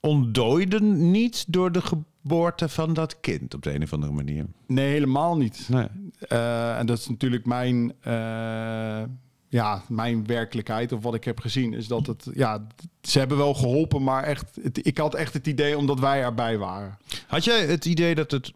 ontdooiden 0.00 1.10
niet 1.10 1.44
door 1.48 1.72
de 1.72 1.80
geboorte 1.82 2.68
van 2.68 2.94
dat 2.94 3.20
kind 3.20 3.54
op 3.54 3.62
de 3.62 3.74
een 3.74 3.82
of 3.82 3.92
andere 3.92 4.12
manier. 4.12 4.46
Nee, 4.66 4.88
helemaal 4.88 5.36
niet. 5.36 5.66
Nee. 5.68 5.88
Uh, 6.28 6.78
en 6.78 6.86
dat 6.86 6.98
is 6.98 7.08
natuurlijk 7.08 7.46
mijn, 7.46 7.92
uh, 8.06 9.02
ja, 9.48 9.82
mijn 9.88 10.26
werkelijkheid 10.26 10.92
of 10.92 11.02
wat 11.02 11.14
ik 11.14 11.24
heb 11.24 11.40
gezien. 11.40 11.72
Is 11.72 11.86
dat 11.86 12.06
het, 12.06 12.26
ja, 12.34 12.66
ze 13.02 13.18
hebben 13.18 13.36
wel 13.36 13.54
geholpen, 13.54 14.02
maar 14.02 14.22
echt, 14.22 14.58
het, 14.62 14.86
ik 14.86 14.98
had 14.98 15.14
echt 15.14 15.32
het 15.32 15.46
idee 15.46 15.78
omdat 15.78 16.00
wij 16.00 16.22
erbij 16.22 16.58
waren. 16.58 16.98
Had 17.26 17.44
jij 17.44 17.66
het 17.66 17.84
idee 17.84 18.14
dat 18.14 18.30
het, 18.30 18.52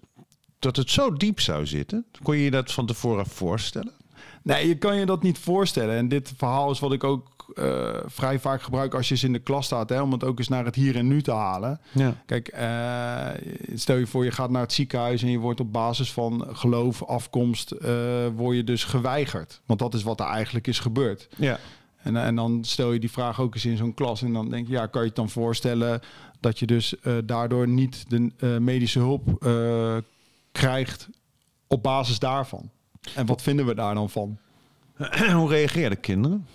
dat 0.58 0.76
het 0.76 0.90
zo 0.90 1.12
diep 1.12 1.40
zou 1.40 1.66
zitten? 1.66 2.04
Kon 2.22 2.36
je 2.36 2.44
je 2.44 2.50
dat 2.50 2.72
van 2.72 2.86
tevoren 2.86 3.26
voorstellen? 3.26 3.92
Nee, 4.42 4.68
je 4.68 4.78
kan 4.78 4.96
je 4.96 5.06
dat 5.06 5.22
niet 5.22 5.38
voorstellen. 5.38 5.96
En 5.96 6.08
dit 6.08 6.32
verhaal 6.36 6.70
is 6.70 6.78
wat 6.78 6.92
ik 6.92 7.04
ook 7.04 7.39
uh, 7.54 7.96
vrij 8.06 8.38
vaak 8.38 8.62
gebruik 8.62 8.94
als 8.94 9.08
je 9.08 9.14
eens 9.14 9.24
in 9.24 9.32
de 9.32 9.38
klas 9.38 9.66
staat, 9.66 9.88
hè, 9.88 10.00
om 10.00 10.12
het 10.12 10.24
ook 10.24 10.38
eens 10.38 10.48
naar 10.48 10.64
het 10.64 10.74
hier 10.74 10.96
en 10.96 11.06
nu 11.06 11.22
te 11.22 11.32
halen. 11.32 11.80
Ja. 11.92 12.14
Kijk, 12.26 12.54
uh, 12.54 13.26
stel 13.74 13.96
je 13.96 14.06
voor, 14.06 14.24
je 14.24 14.30
gaat 14.30 14.50
naar 14.50 14.62
het 14.62 14.72
ziekenhuis 14.72 15.22
en 15.22 15.30
je 15.30 15.38
wordt 15.38 15.60
op 15.60 15.72
basis 15.72 16.12
van 16.12 16.46
geloof, 16.52 17.04
afkomst, 17.04 17.72
uh, 17.72 17.88
word 18.34 18.56
je 18.56 18.64
dus 18.64 18.84
geweigerd. 18.84 19.60
Want 19.66 19.78
dat 19.78 19.94
is 19.94 20.02
wat 20.02 20.20
er 20.20 20.26
eigenlijk 20.26 20.66
is 20.66 20.78
gebeurd. 20.78 21.28
Ja. 21.36 21.58
En, 22.02 22.16
en 22.16 22.34
dan 22.34 22.64
stel 22.64 22.92
je 22.92 23.00
die 23.00 23.10
vraag 23.10 23.40
ook 23.40 23.54
eens 23.54 23.64
in 23.64 23.76
zo'n 23.76 23.94
klas 23.94 24.22
en 24.22 24.32
dan 24.32 24.50
denk 24.50 24.66
je, 24.66 24.72
ja, 24.72 24.86
kan 24.86 25.00
je 25.00 25.06
het 25.06 25.16
dan 25.16 25.30
voorstellen 25.30 26.00
dat 26.40 26.58
je 26.58 26.66
dus 26.66 26.94
daardoor 27.24 27.68
niet 27.68 28.04
de 28.08 28.56
medische 28.60 28.98
hulp 28.98 29.44
krijgt 30.52 31.08
op 31.66 31.82
basis 31.82 32.18
daarvan? 32.18 32.70
En 33.14 33.26
wat 33.26 33.42
vinden 33.42 33.66
we 33.66 33.74
daar 33.74 33.94
dan 33.94 34.10
van? 34.10 34.38
Hoe 35.32 35.48
reageerden 35.48 36.00
kinderen? 36.00 36.46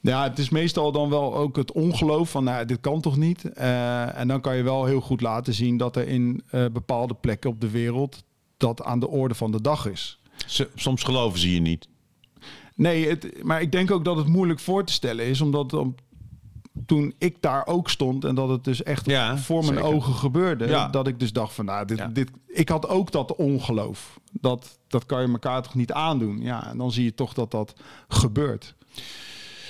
Ja, 0.00 0.22
het 0.22 0.38
is 0.38 0.48
meestal 0.48 0.92
dan 0.92 1.08
wel 1.10 1.34
ook 1.36 1.56
het 1.56 1.72
ongeloof 1.72 2.30
van, 2.30 2.44
nou, 2.44 2.64
dit 2.64 2.80
kan 2.80 3.00
toch 3.00 3.16
niet? 3.16 3.44
Uh, 3.58 4.18
en 4.18 4.28
dan 4.28 4.40
kan 4.40 4.56
je 4.56 4.62
wel 4.62 4.84
heel 4.84 5.00
goed 5.00 5.20
laten 5.20 5.54
zien 5.54 5.76
dat 5.76 5.96
er 5.96 6.08
in 6.08 6.42
uh, 6.52 6.64
bepaalde 6.72 7.14
plekken 7.14 7.50
op 7.50 7.60
de 7.60 7.70
wereld 7.70 8.24
dat 8.56 8.82
aan 8.82 9.00
de 9.00 9.08
orde 9.08 9.34
van 9.34 9.50
de 9.52 9.60
dag 9.60 9.86
is. 9.86 10.20
Soms 10.74 11.02
geloven 11.02 11.38
ze 11.38 11.54
je 11.54 11.60
niet. 11.60 11.88
Nee, 12.74 13.08
het, 13.08 13.42
maar 13.44 13.60
ik 13.60 13.72
denk 13.72 13.90
ook 13.90 14.04
dat 14.04 14.16
het 14.16 14.26
moeilijk 14.26 14.60
voor 14.60 14.84
te 14.84 14.92
stellen 14.92 15.24
is, 15.24 15.40
omdat 15.40 15.72
op, 15.72 16.00
toen 16.86 17.14
ik 17.18 17.36
daar 17.40 17.66
ook 17.66 17.90
stond 17.90 18.24
en 18.24 18.34
dat 18.34 18.48
het 18.48 18.64
dus 18.64 18.82
echt 18.82 19.06
Ja, 19.06 19.38
voor 19.38 19.60
mijn 19.64 19.74
zeker. 19.74 19.90
ogen 19.94 20.14
gebeurde, 20.14 20.66
Ja. 20.66 20.88
dat 20.88 21.06
ik 21.06 21.20
dus 21.20 21.32
dacht 21.32 21.52
van, 21.54 21.64
nou, 21.64 21.86
dit, 21.86 21.98
Ja. 21.98 22.06
dit, 22.06 22.30
ik 22.46 22.68
had 22.68 22.88
ook 22.88 23.10
dat 23.12 23.36
ongeloof. 23.36 24.20
Dat, 24.32 24.78
dat 24.88 25.06
kan 25.06 25.22
je 25.22 25.28
elkaar 25.32 25.62
toch 25.62 25.74
niet 25.74 25.92
aandoen. 25.92 26.40
Ja, 26.42 26.66
en 26.70 26.78
dan 26.78 26.92
zie 26.92 27.04
je 27.04 27.14
toch 27.14 27.32
dat 27.34 27.50
dat 27.50 27.74
gebeurt. 28.08 28.74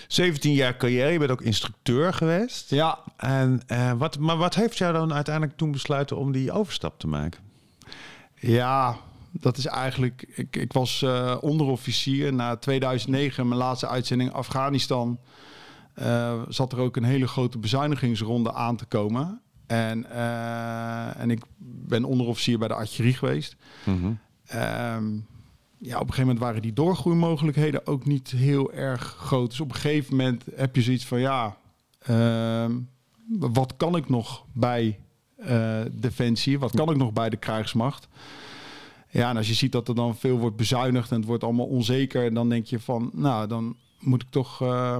17 0.08 0.52
jaar 0.52 0.76
carrière, 0.76 1.10
je 1.12 1.18
bent 1.18 1.30
ook 1.30 1.42
instructeur 1.42 2.12
geweest. 2.12 2.70
Ja, 2.70 2.98
En, 3.16 3.62
eh, 3.66 3.92
wat, 3.92 4.18
maar 4.18 4.36
wat 4.36 4.54
heeft 4.54 4.78
jou 4.78 4.92
dan 4.92 5.12
uiteindelijk 5.14 5.56
toen 5.56 5.70
besluiten 5.72 6.16
om 6.16 6.32
die 6.32 6.52
overstap 6.52 6.98
te 6.98 7.06
maken? 7.06 7.40
Ja, 8.34 8.96
dat 9.30 9.56
is 9.56 9.66
eigenlijk. 9.66 10.24
Ik, 10.34 10.56
ik 10.56 10.72
was 10.72 11.02
eh, 11.02 11.36
onderofficier 11.40 12.32
na 12.34 12.56
2009, 12.56 13.48
mijn 13.48 13.60
laatste 13.60 13.88
uitzending 13.88 14.32
Afghanistan. 14.32 15.18
eh, 15.94 16.42
zat 16.48 16.72
er 16.72 16.78
ook 16.78 16.96
een 16.96 17.04
hele 17.04 17.26
grote 17.28 17.58
bezuinigingsronde 17.58 18.52
aan 18.52 18.76
te 18.76 18.84
komen. 18.84 19.40
En, 19.66 20.10
en 21.16 21.30
ik 21.30 21.42
ben 21.58 22.04
onderofficier 22.04 22.58
bij 22.58 22.68
de 22.68 22.74
artillerie 22.74 23.14
geweest. 23.16 23.56
Ehm, 24.46 25.04
ja, 25.78 25.94
op 25.94 26.00
een 26.00 26.06
gegeven 26.06 26.20
moment 26.20 26.38
waren 26.38 26.62
die 26.62 26.72
doorgroeimogelijkheden 26.72 27.86
ook 27.86 28.04
niet 28.04 28.30
heel 28.30 28.72
erg 28.72 29.02
groot. 29.02 29.50
Dus 29.50 29.60
op 29.60 29.68
een 29.68 29.74
gegeven 29.74 30.16
moment 30.16 30.44
heb 30.54 30.76
je 30.76 30.82
zoiets 30.82 31.06
van 31.06 31.20
ja, 31.20 31.56
ehm, 31.98 32.78
wat 33.38 33.76
kan 33.76 33.96
ik 33.96 34.08
nog 34.08 34.44
bij 34.52 34.98
eh, 35.36 35.80
Defensie? 35.92 36.58
Wat 36.58 36.74
kan 36.74 36.90
ik 36.90 36.96
nog 36.96 37.12
bij 37.12 37.30
de 37.30 37.36
krijgsmacht? 37.36 38.08
Ja, 39.10 39.30
en 39.30 39.36
als 39.36 39.48
je 39.48 39.54
ziet 39.54 39.72
dat 39.72 39.88
er 39.88 39.94
dan 39.94 40.16
veel 40.16 40.38
wordt 40.38 40.56
bezuinigd 40.56 41.10
en 41.10 41.16
het 41.16 41.26
wordt 41.26 41.44
allemaal 41.44 41.66
onzeker, 41.66 42.34
dan 42.34 42.48
denk 42.48 42.66
je 42.66 42.80
van, 42.80 43.10
nou, 43.12 43.46
dan 43.46 43.76
moet 44.00 44.22
ik 44.22 44.30
toch 44.30 44.62
eh, 44.62 44.96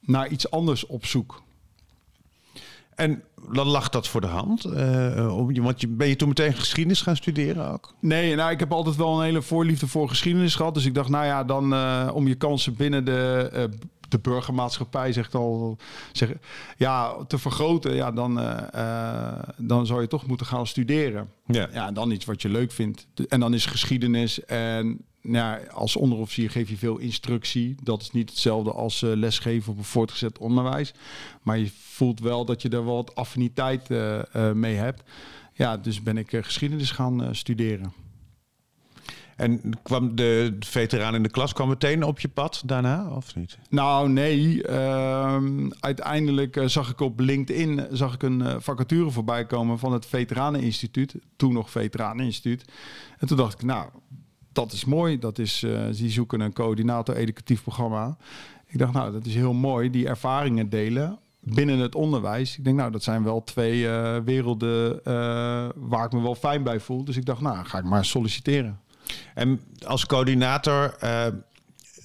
naar 0.00 0.28
iets 0.28 0.50
anders 0.50 0.86
op 0.86 1.06
zoek. 1.06 1.42
En 2.94 3.22
dan 3.52 3.66
lag 3.66 3.88
dat 3.88 4.08
voor 4.08 4.20
de 4.20 4.26
hand? 4.26 4.62
je- 4.62 5.62
want 5.62 5.80
je, 5.80 5.88
ben 5.88 6.08
je 6.08 6.16
toen 6.16 6.28
meteen 6.28 6.54
geschiedenis 6.54 7.00
gaan 7.02 7.16
studeren 7.16 7.72
ook? 7.72 7.94
Nee, 8.00 8.34
nou, 8.34 8.50
ik 8.50 8.60
heb 8.60 8.72
altijd 8.72 8.96
wel 8.96 9.16
een 9.18 9.24
hele 9.24 9.42
voorliefde 9.42 9.86
voor 9.86 10.08
geschiedenis 10.08 10.54
gehad. 10.54 10.74
Dus 10.74 10.84
ik 10.84 10.94
dacht, 10.94 11.08
nou 11.08 11.24
ja, 11.24 11.44
dan 11.44 11.72
eh, 11.74 12.10
om 12.14 12.28
je 12.28 12.34
kansen 12.34 12.76
binnen 12.76 13.04
de, 13.04 13.50
de 14.12 14.18
burgermaatschappij, 14.18 15.12
zegt 15.12 15.34
al, 15.34 15.76
zeg, 16.12 16.32
ja, 16.76 17.24
te 17.24 17.38
vergroten, 17.38 17.94
ja, 17.94 18.12
dan, 18.12 18.40
eh, 18.40 18.62
eh, 18.72 19.42
dan 19.56 19.86
zou 19.86 20.00
je 20.00 20.06
toch 20.06 20.26
moeten 20.26 20.46
gaan 20.46 20.66
studeren. 20.66 21.30
Ja. 21.46 21.68
Ja, 21.72 21.92
dan 21.92 22.10
iets 22.10 22.24
wat 22.24 22.42
je 22.42 22.48
leuk 22.48 22.72
vindt. 22.72 23.06
En 23.28 23.40
dan 23.40 23.54
is 23.54 23.66
geschiedenis. 23.66 24.44
En 24.44 25.04
nou 25.22 25.60
ja, 25.60 25.70
als 25.72 25.96
onderofficier 25.96 26.50
geef 26.50 26.68
je 26.68 26.76
veel 26.76 26.98
instructie. 26.98 27.74
Dat 27.82 28.00
is 28.00 28.10
niet 28.10 28.30
hetzelfde 28.30 28.72
als 28.72 29.02
eh, 29.02 29.10
lesgeven 29.14 29.72
op 29.72 29.78
een 29.78 29.84
voortgezet 29.84 30.38
onderwijs. 30.38 30.94
Maar 31.42 31.58
je 31.58 31.70
voelt 31.78 32.20
wel 32.20 32.44
dat 32.44 32.62
je 32.62 32.68
er 32.68 32.84
wel 32.84 32.94
wat 32.94 33.14
affiniteit 33.14 33.88
mee 34.54 34.74
hebt. 34.74 35.02
Ja, 35.54 35.76
dus 35.76 36.02
ben 36.02 36.16
ik 36.16 36.38
geschiedenis 36.40 36.90
gaan 36.90 37.34
studeren. 37.34 37.92
En 39.36 39.60
kwam 39.82 40.16
de 40.16 40.56
veteraan 40.60 41.14
in 41.14 41.22
de 41.22 41.28
klas 41.28 41.52
kwam 41.52 41.68
meteen 41.68 42.02
op 42.02 42.20
je 42.20 42.28
pad 42.28 42.62
daarna, 42.66 43.08
of 43.08 43.34
niet? 43.34 43.58
Nou, 43.68 44.08
nee. 44.08 44.62
Ehm, 44.66 45.70
uiteindelijk 45.80 46.56
eh, 46.56 46.66
zag 46.66 46.90
ik 46.90 47.00
op 47.00 47.20
LinkedIn 47.20 47.86
zag 47.90 48.14
ik 48.14 48.22
een 48.22 48.42
eh, 48.42 48.54
vacature 48.58 49.10
voorbij 49.10 49.46
komen 49.46 49.78
van 49.78 49.92
het 49.92 50.06
Veteraneninstituut. 50.06 51.14
Toen 51.36 51.52
nog 51.52 51.70
Veteraneninstituut. 51.70 52.64
En 53.18 53.26
toen 53.26 53.36
dacht 53.36 53.52
ik, 53.52 53.62
nou, 53.62 53.88
dat 54.52 54.72
is 54.72 54.84
mooi. 54.84 55.18
Dat 55.18 55.38
is, 55.38 55.62
eh 55.62 55.80
die 55.92 56.10
zoeken 56.10 56.40
een 56.40 56.52
coördinator 56.52 57.16
educatief 57.16 57.62
programma. 57.62 58.16
Ik 58.66 58.78
dacht, 58.78 58.92
nou, 58.92 59.12
dat 59.12 59.26
is 59.26 59.34
heel 59.34 59.52
mooi. 59.52 59.90
Die 59.90 60.08
ervaringen 60.08 60.68
delen 60.68 61.18
binnen 61.40 61.78
het 61.78 61.94
onderwijs. 61.94 62.58
Ik 62.58 62.64
denk, 62.64 62.76
nou, 62.76 62.90
dat 62.90 63.02
zijn 63.02 63.22
wel 63.24 63.44
twee 63.44 63.88
werelden 64.24 65.00
waar 65.74 66.04
ik 66.04 66.12
me 66.12 66.20
wel 66.22 66.34
fijn 66.34 66.62
bij 66.62 66.80
voel. 66.80 67.04
Dus 67.04 67.16
ik 67.16 67.24
dacht, 67.24 67.40
nou, 67.40 67.64
ga 67.64 67.78
ik 67.78 67.84
maar 67.84 68.04
solliciteren. 68.04 68.80
En 69.34 69.60
als 69.86 70.06
coördinator 70.06 70.94
eh, 71.00 71.26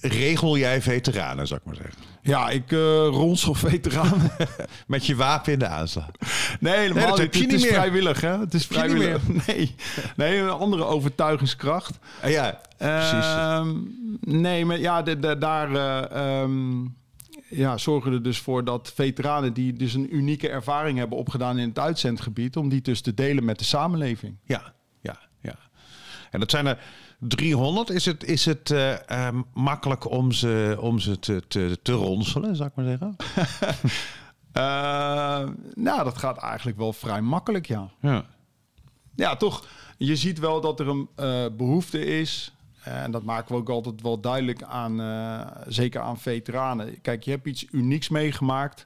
regel 0.00 0.58
jij 0.58 0.82
veteranen, 0.82 1.46
zou 1.46 1.60
ik 1.60 1.66
maar 1.66 1.76
zeggen. 1.76 2.06
Ja, 2.22 2.48
ik 2.50 2.72
eh 2.72 2.78
ronsel 3.10 3.54
veteranen. 3.54 4.30
Met 4.86 5.06
je 5.06 5.16
wapen 5.16 5.52
in 5.52 5.58
de 5.58 5.66
aanslag. 5.66 6.08
Nee, 6.60 6.76
helemaal 6.76 7.06
dat 7.08 7.10
niet. 7.10 7.18
heb 7.18 7.34
je 7.34 7.40
het 7.40 7.48
niet 7.50 7.56
is 7.58 7.64
meer. 7.64 7.72
vrijwillig, 7.72 8.20
hè? 8.20 8.38
Het 8.38 8.54
is 8.54 8.66
vrijwillig. 8.66 9.22
Nee. 9.46 9.74
nee, 10.16 10.38
een 10.38 10.48
andere 10.50 10.84
overtuigingskracht. 10.84 11.98
Ah, 12.22 12.30
ja, 12.30 12.60
precies. 12.76 13.12
Ehm, 13.12 13.76
nee, 14.20 14.64
maar 14.64 14.78
ja, 14.78 15.02
de, 15.02 15.18
de- 15.18 15.38
daar 15.38 15.74
ehm, 16.10 16.84
ja, 17.48 17.78
zorgen 17.78 18.12
er 18.12 18.22
dus 18.22 18.38
voor 18.38 18.64
dat 18.64 18.92
veteranen 18.94 19.52
die 19.52 19.72
dus 19.72 19.94
een 19.94 20.16
unieke 20.16 20.48
ervaring 20.48 20.98
hebben 20.98 21.18
opgedaan 21.18 21.58
in 21.58 21.68
het 21.68 21.78
uitzendgebied, 21.78 22.56
om 22.56 22.68
die 22.68 22.80
dus 22.82 23.00
te 23.00 23.14
delen 23.14 23.44
met 23.44 23.58
de 23.58 23.64
samenleving. 23.64 24.36
Ja. 24.44 24.72
En 26.30 26.40
dat 26.40 26.50
zijn 26.50 26.66
er 26.66 26.78
300. 27.18 27.90
Is 27.90 28.04
het, 28.04 28.24
is 28.24 28.44
het 28.44 28.70
eh, 28.70 29.26
eh, 29.28 29.34
makkelijk 29.54 30.10
om 30.10 30.32
ze, 30.32 30.76
om 30.80 30.98
ze 30.98 31.18
te, 31.18 31.42
te, 31.48 31.78
te 31.82 31.92
ronselen, 31.92 32.56
zou 32.56 32.68
ik 32.68 32.74
maar 32.74 32.84
zeggen? 32.84 33.16
Eh, 34.52 35.48
nou, 35.74 36.04
dat 36.04 36.18
gaat 36.18 36.38
eigenlijk 36.38 36.78
wel 36.78 36.92
vrij 36.92 37.20
makkelijk, 37.20 37.66
ja. 37.66 37.88
Ja. 38.00 38.24
Ja, 39.14 39.36
toch. 39.36 39.66
Je 39.96 40.16
ziet 40.16 40.38
wel 40.38 40.60
dat 40.60 40.80
er 40.80 40.88
een 40.88 41.08
eh, 41.14 41.44
behoefte 41.56 42.04
is. 42.04 42.52
En 42.82 43.10
dat 43.10 43.22
maken 43.22 43.54
we 43.54 43.60
ook 43.60 43.68
altijd 43.68 44.02
wel 44.02 44.20
duidelijk 44.20 44.62
aan, 44.62 45.00
zeker 45.66 46.00
aan 46.00 46.18
veteranen. 46.18 47.00
Kijk, 47.00 47.22
je 47.22 47.30
hebt 47.30 47.46
iets 47.46 47.66
unieks 47.70 48.08
meegemaakt. 48.08 48.84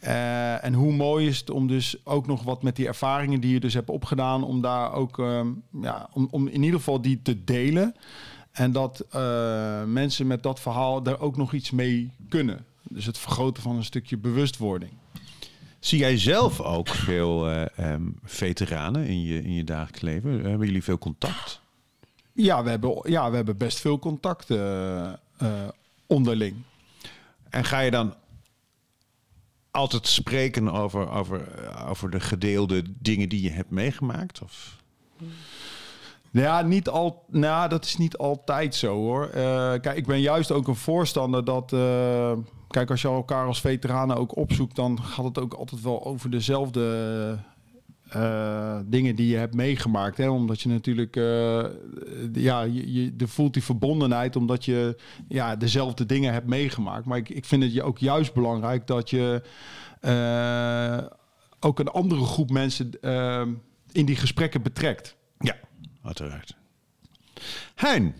Eh, 0.00 0.64
en 0.64 0.74
hoe 0.74 0.92
mooi 0.92 1.26
is 1.26 1.38
het 1.38 1.50
om 1.50 1.66
dus 1.66 1.96
ook 2.04 2.26
nog 2.26 2.42
wat 2.42 2.62
met 2.62 2.76
die 2.76 2.86
ervaringen 2.86 3.40
die 3.40 3.52
je 3.52 3.60
dus 3.60 3.74
hebt 3.74 3.90
opgedaan, 3.90 4.44
om 4.44 4.60
daar 4.60 4.92
ook, 4.92 5.18
ehm, 5.18 5.48
ja, 5.82 6.08
om, 6.12 6.28
om 6.30 6.48
in 6.48 6.62
ieder 6.62 6.78
geval 6.78 7.00
die 7.00 7.22
te 7.22 7.44
delen. 7.44 7.94
En 8.52 8.72
dat 8.72 9.04
eh, 9.10 9.84
mensen 9.84 10.26
met 10.26 10.42
dat 10.42 10.60
verhaal 10.60 11.02
daar 11.02 11.20
ook 11.20 11.36
nog 11.36 11.52
iets 11.52 11.70
mee 11.70 12.10
kunnen. 12.28 12.64
Dus 12.82 13.06
het 13.06 13.18
vergroten 13.18 13.62
van 13.62 13.76
een 13.76 13.84
stukje 13.84 14.16
bewustwording. 14.16 14.92
Zie 15.78 15.98
jij 15.98 16.18
zelf 16.18 16.60
ook 16.60 16.88
veel 16.88 17.48
eh, 17.48 17.78
ehm, 17.78 18.02
veteranen 18.24 19.06
in 19.06 19.22
je, 19.22 19.42
in 19.42 19.54
je 19.54 19.64
dagelijks 19.64 20.00
leven? 20.00 20.30
Hebben 20.30 20.66
jullie 20.66 20.84
veel 20.84 20.98
contact? 20.98 21.60
Ja, 22.32 22.62
we 22.62 22.70
hebben, 22.70 23.00
ja, 23.02 23.30
we 23.30 23.36
hebben 23.36 23.56
best 23.56 23.80
veel 23.80 23.98
contact 23.98 24.50
eh, 24.50 25.12
onderling. 26.06 26.56
En 27.50 27.64
ga 27.64 27.80
je 27.80 27.90
dan 27.90 28.14
altijd 29.70 30.06
spreken 30.06 30.68
over, 30.72 31.10
over, 31.10 31.48
over 31.88 32.10
de 32.10 32.20
gedeelde 32.20 32.82
dingen 32.98 33.28
die 33.28 33.42
je 33.42 33.50
hebt 33.50 33.70
meegemaakt? 33.70 34.42
Of? 34.42 34.76
Ja, 36.30 36.62
niet 36.62 36.88
al, 36.88 37.24
nou, 37.28 37.68
dat 37.68 37.84
is 37.84 37.96
niet 37.96 38.16
altijd 38.16 38.74
zo 38.74 38.94
hoor. 38.94 39.24
Eh, 39.26 39.72
kijk, 39.80 39.96
ik 39.96 40.06
ben 40.06 40.20
juist 40.20 40.52
ook 40.52 40.68
een 40.68 40.76
voorstander 40.76 41.44
dat. 41.44 41.72
eh, 41.72 42.32
kijk, 42.68 42.90
als 42.90 43.02
je 43.02 43.08
elkaar 43.08 43.46
als 43.46 43.60
veteranen 43.60 44.16
ook 44.16 44.36
opzoekt, 44.36 44.76
dan 44.76 45.02
gaat 45.02 45.24
het 45.24 45.38
ook 45.38 45.54
altijd 45.54 45.82
wel 45.82 46.04
over 46.04 46.30
dezelfde 46.30 47.38
eh, 48.10 48.78
dingen 48.86 49.16
die 49.16 49.28
je 49.28 49.36
hebt 49.36 49.54
meegemaakt. 49.54 50.16
Hè? 50.16 50.28
Omdat 50.28 50.60
je 50.60 50.68
natuurlijk, 50.68 51.16
eh, 51.16 51.64
ja, 52.32 52.62
je, 52.62 52.92
je 52.92 53.14
er 53.18 53.28
voelt 53.28 53.52
die 53.52 53.64
verbondenheid 53.64 54.36
omdat 54.36 54.64
je 54.64 54.96
ja, 55.28 55.56
dezelfde 55.56 56.06
dingen 56.06 56.32
hebt 56.32 56.46
meegemaakt. 56.46 57.04
Maar 57.04 57.18
ik, 57.18 57.28
ik 57.28 57.44
vind 57.44 57.62
het 57.62 57.72
je 57.72 57.82
ook 57.82 57.98
juist 57.98 58.34
belangrijk 58.34 58.86
dat 58.86 59.10
je 59.10 59.42
eh, 60.00 61.06
ook 61.60 61.78
een 61.78 61.88
andere 61.88 62.24
groep 62.24 62.50
mensen 62.50 62.90
in 63.92 64.06
die 64.06 64.16
gesprekken 64.16 64.62
betrekt. 64.62 65.16
Ja, 65.38 65.56
uiteraard. 66.02 66.56
Hein, 67.74 68.14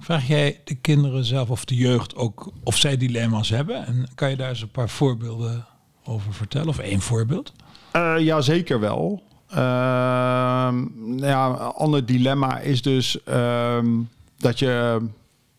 Vraag 0.00 0.26
jij 0.26 0.60
de 0.64 0.74
kinderen 0.74 1.24
zelf 1.24 1.50
of 1.50 1.64
de 1.64 1.74
jeugd 1.74 2.16
ook 2.16 2.52
of 2.62 2.76
zij 2.76 2.96
dilemma's 2.96 3.48
hebben? 3.48 3.86
En 3.86 4.08
kan 4.14 4.30
je 4.30 4.36
daar 4.36 4.48
eens 4.48 4.62
een 4.62 4.70
paar 4.70 4.88
voorbeelden 4.88 5.66
over 6.04 6.34
vertellen? 6.34 6.68
Of 6.68 6.78
één 6.78 7.00
voorbeeld? 7.00 7.52
Eh 7.94 8.14
ja, 8.18 8.40
zeker 8.40 8.80
wel. 8.80 9.22
Ehm, 9.48 10.76
nou 10.94 11.26
ja, 11.26 11.46
een 11.46 11.56
ander 11.56 12.06
dilemma 12.06 12.58
is 12.58 12.82
dus 12.82 13.22
ehm, 13.24 13.86
dat 14.36 14.58
je... 14.58 14.98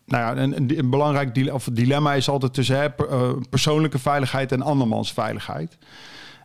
Nou 0.06 0.22
ja, 0.36 0.42
een, 0.42 0.78
een, 0.78 0.90
belangrijk 0.90 1.50
dilemma 1.72 2.14
is 2.14 2.28
altijd 2.28 2.54
tussen 2.54 2.76
hè, 2.76 2.84
eh, 2.84 3.30
persoonlijke 3.50 3.98
veiligheid 3.98 4.52
en 4.52 4.62
andermans 4.62 5.12
veiligheid. 5.12 5.78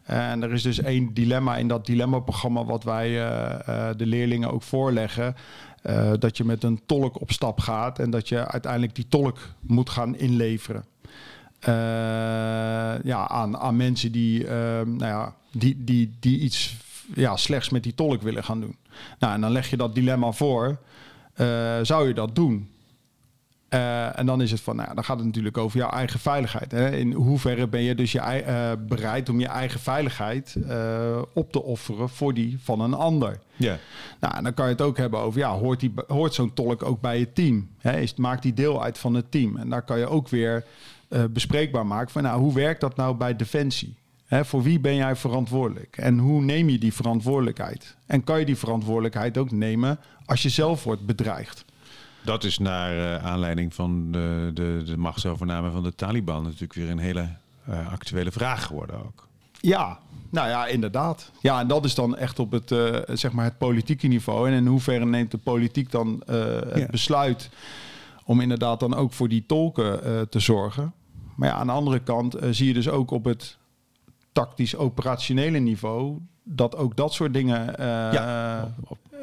En 0.04 0.44
er 0.44 0.52
is 0.52 0.62
dus 0.62 0.82
één 0.82 1.14
dilemma 1.14 1.58
in 1.58 1.68
dat 1.68 1.86
dilemma-programma 1.86 2.66
wat 2.66 2.84
wij 2.84 3.28
eh, 3.28 3.90
de 3.98 4.06
leerlingen 4.06 4.52
ook 4.52 4.64
voorleggen. 4.64 5.36
dat 6.20 6.38
je 6.38 6.44
met 6.44 6.64
een 6.64 6.82
tolk 6.86 7.22
op 7.22 7.32
stap 7.32 7.60
gaat 7.60 8.00
en 8.00 8.10
dat 8.10 8.30
je 8.30 8.48
uiteindelijk 8.48 8.96
die 8.96 9.08
tolk 9.08 9.38
moet 9.60 9.90
gaan 9.90 10.18
inleveren. 10.18 10.91
Eh, 11.62 13.04
ja, 13.04 13.28
aan, 13.28 13.58
aan 13.58 13.76
mensen 13.76 14.12
die, 14.12 14.48
ehm, 14.48 14.96
nou 14.96 15.12
ja, 15.12 15.36
die, 15.52 15.84
die, 15.84 16.14
die 16.20 16.40
iets 16.40 16.76
ja, 17.16 17.38
slechts 17.38 17.70
met 17.70 17.84
die 17.84 17.96
tolk 17.96 18.22
willen 18.22 18.44
gaan 18.44 18.60
doen. 18.62 18.76
Nou, 19.20 19.34
en 19.34 19.42
dan 19.42 19.52
leg 19.52 19.70
je 19.70 19.78
dat 19.78 19.96
dilemma 19.96 20.32
voor. 20.32 20.78
Eh, 21.34 21.48
zou 21.82 22.08
je 22.08 22.14
dat 22.14 22.36
doen? 22.36 22.70
Eh, 23.70 24.20
en 24.20 24.26
dan 24.26 24.42
is 24.42 24.52
het 24.52 24.62
van, 24.62 24.76
nou, 24.76 24.96
dan 24.96 25.04
gaat 25.04 25.18
het 25.18 25.26
natuurlijk 25.26 25.58
over 25.58 25.78
jouw 25.78 25.90
eigen 25.90 26.20
veiligheid. 26.20 26.72
Hè? 26.72 26.90
In 26.98 27.12
hoeverre 27.14 27.68
ben 27.68 27.82
je 27.82 27.96
dus 27.96 28.12
je, 28.12 28.20
ei- 28.20 28.76
bereid 28.78 29.30
om 29.30 29.40
je 29.40 29.48
eigen 29.48 29.80
veiligheid 29.80 30.58
op 31.34 31.52
te 31.52 31.64
offeren 31.64 32.10
voor 32.10 32.34
die 32.34 32.58
van 32.62 32.80
een 32.82 32.94
ander? 32.94 33.40
Ja. 33.56 33.78
Nou, 34.20 34.36
en 34.36 34.44
dan 34.44 34.54
kan 34.54 34.66
je 34.66 34.72
het 34.72 34.82
ook 34.82 34.98
hebben 34.98 35.20
over, 35.20 35.40
ja, 35.40 35.52
hoort, 35.58 35.80
die, 35.80 35.94
hoort 36.08 36.34
zo'n 36.34 36.54
tolk 36.54 36.84
ook 36.84 37.02
bij 37.02 37.20
je 37.20 37.34
team? 37.34 37.70
Hè? 37.78 37.98
Is, 38.00 38.16
maakt 38.16 38.44
die 38.44 38.54
deel 38.54 38.84
uit 38.84 38.98
van 38.98 39.14
het 39.14 39.32
team? 39.32 39.58
En 39.58 39.70
daar 39.70 39.82
kan 39.84 40.00
je 40.00 40.08
ook 40.08 40.30
weer 40.30 40.64
eh, 41.12 41.24
bespreekbaar 41.30 41.86
maken 41.86 42.12
van, 42.12 42.24
nou, 42.24 42.40
hoe 42.40 42.54
werkt 42.54 42.82
dat 42.82 42.96
nou 42.96 43.16
bij 43.16 43.36
Defensie? 43.36 43.96
Voor 44.44 44.64
wie 44.64 44.80
ben 44.80 44.96
jij 44.96 45.16
verantwoordelijk? 45.16 45.98
En 45.98 46.18
hoe 46.18 46.42
neem 46.42 46.70
je 46.70 46.78
die 46.78 46.94
verantwoordelijkheid? 46.94 47.96
En 48.06 48.24
kan 48.24 48.40
je 48.40 48.46
die 48.46 48.58
verantwoordelijkheid 48.58 49.38
ook 49.38 49.52
nemen 49.52 50.00
als 50.26 50.42
je 50.42 50.50
zelf 50.50 50.84
wordt 50.84 51.06
bedreigd? 51.06 51.66
Dat 52.24 52.44
is 52.44 52.58
naar 52.58 52.98
eh, 53.16 53.26
aanleiding 53.26 53.74
van 53.74 54.12
de, 54.12 54.52
de, 54.54 54.82
de 54.86 54.98
machtsovername 54.98 55.72
van 55.72 55.84
de 55.84 55.96
Taliban 55.96 56.44
natuurlijk 56.44 56.74
weer 56.74 56.90
een 56.90 56.98
hele 56.98 57.30
eh, 57.66 57.92
actuele 57.92 58.32
vraag 58.32 58.66
geworden 58.66 58.96
ook. 59.06 59.28
Ja, 59.60 60.00
nou 60.30 60.50
ja, 60.50 60.68
inderdaad. 60.68 61.32
Ja, 61.42 61.60
en 61.60 61.68
dat 61.68 61.86
is 61.86 61.96
dan 61.96 62.18
echt 62.18 62.40
op 62.40 62.52
het, 62.52 62.68
zeg 63.20 63.32
maar 63.32 63.46
het 63.46 63.58
politieke 63.58 64.08
niveau. 64.08 64.48
En 64.50 64.54
in 64.54 64.66
hoeverre 64.66 65.06
neemt 65.06 65.32
de 65.32 65.38
politiek 65.38 65.92
dan 65.92 66.24
het 66.26 66.78
Ja. 66.80 66.88
besluit 66.92 67.50
om 68.24 68.42
inderdaad 68.42 68.80
dan 68.80 68.94
ook 68.96 69.14
voor 69.14 69.30
die 69.30 69.44
tolken 69.46 70.00
te 70.30 70.40
zorgen. 70.40 70.94
Maar 71.42 71.50
ja, 71.50 71.56
aan 71.56 71.68
de 71.68 71.74
andere 71.74 72.00
kant 72.00 72.36
eh, 72.36 72.50
zie 72.52 72.68
je 72.68 72.74
dus 72.74 72.90
ook 72.90 73.12
op 73.12 73.26
het 73.26 73.58
tactisch-operationele 74.32 75.58
niveau 75.60 76.18
dat 76.44 76.76
ook 76.76 76.96
dat 76.96 77.14
soort 77.14 77.34
dingen 77.34 77.78
eh, 77.78 77.86
Ja. 77.88 78.74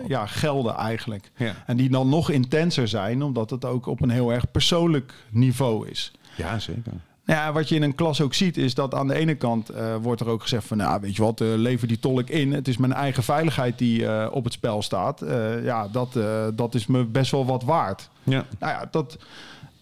ja, 0.06 0.26
gelden 0.26 0.74
eigenlijk. 0.74 1.30
Ja. 1.36 1.54
En 1.66 1.76
die 1.76 1.90
dan 1.90 2.08
nog 2.08 2.30
intenser 2.30 2.88
zijn, 2.88 3.22
omdat 3.22 3.50
het 3.50 3.64
ook 3.64 3.86
op 3.86 4.02
een 4.02 4.10
heel 4.10 4.32
erg 4.32 4.50
persoonlijk 4.50 5.14
niveau 5.30 5.88
is. 5.88 6.12
Ja, 6.36 6.58
zeker. 6.58 6.92
Nou 7.24 7.40
ja, 7.40 7.52
wat 7.52 7.68
je 7.68 7.74
in 7.74 7.82
een 7.82 7.94
klas 7.94 8.20
ook 8.20 8.34
ziet, 8.34 8.56
is 8.56 8.74
dat 8.74 8.94
aan 8.94 9.06
de 9.08 9.14
ene 9.14 9.34
kant 9.34 9.68
eh, 9.68 9.94
wordt 10.02 10.20
er 10.20 10.28
ook 10.28 10.42
gezegd 10.42 10.66
van, 10.66 10.76
nou, 10.76 11.00
weet 11.00 11.16
je 11.16 11.22
wat, 11.22 11.40
eh, 11.40 11.48
lever 11.54 11.88
die 11.88 11.98
tolk 11.98 12.28
in. 12.28 12.52
Het 12.52 12.68
is 12.68 12.76
mijn 12.76 12.92
eigen 12.92 13.22
veiligheid 13.22 13.78
die 13.78 14.06
eh, 14.06 14.32
op 14.32 14.44
het 14.44 14.52
spel 14.52 14.82
staat. 14.82 15.22
Eh, 15.22 15.64
ja, 15.64 15.88
dat, 15.88 16.16
eh, 16.16 16.46
dat 16.54 16.74
is 16.74 16.86
me 16.86 17.04
best 17.04 17.30
wel 17.30 17.46
wat 17.46 17.62
waard. 17.62 18.10
Ja. 18.22 18.44
Nou 18.58 18.72
ja, 18.72 18.88
dat, 18.90 19.18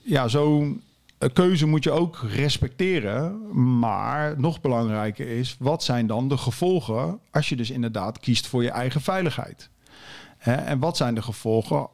ja 0.03 0.27
eh, 0.27 0.79
keuze 1.33 1.67
moet 1.67 1.85
je 1.85 1.91
ook 1.91 2.17
respecteren. 2.29 3.41
Maar 3.79 4.41
nog 4.41 4.61
belangrijker 4.61 5.29
is, 5.29 5.57
wat 5.59 5.85
zijn 5.85 6.07
dan 6.07 6.29
de 6.29 6.37
gevolgen 6.37 7.21
als 7.31 7.49
je 7.49 7.57
dus 7.57 7.71
inderdaad 7.71 8.21
kiest 8.21 8.47
voor 8.47 8.63
je 8.63 8.71
eigen 8.71 9.01
veiligheid? 9.01 9.71
Hè, 10.39 10.55
en 10.55 10.79
wat 10.79 10.97
zijn 10.97 11.15
de 11.15 11.23
gevolgen 11.23 11.89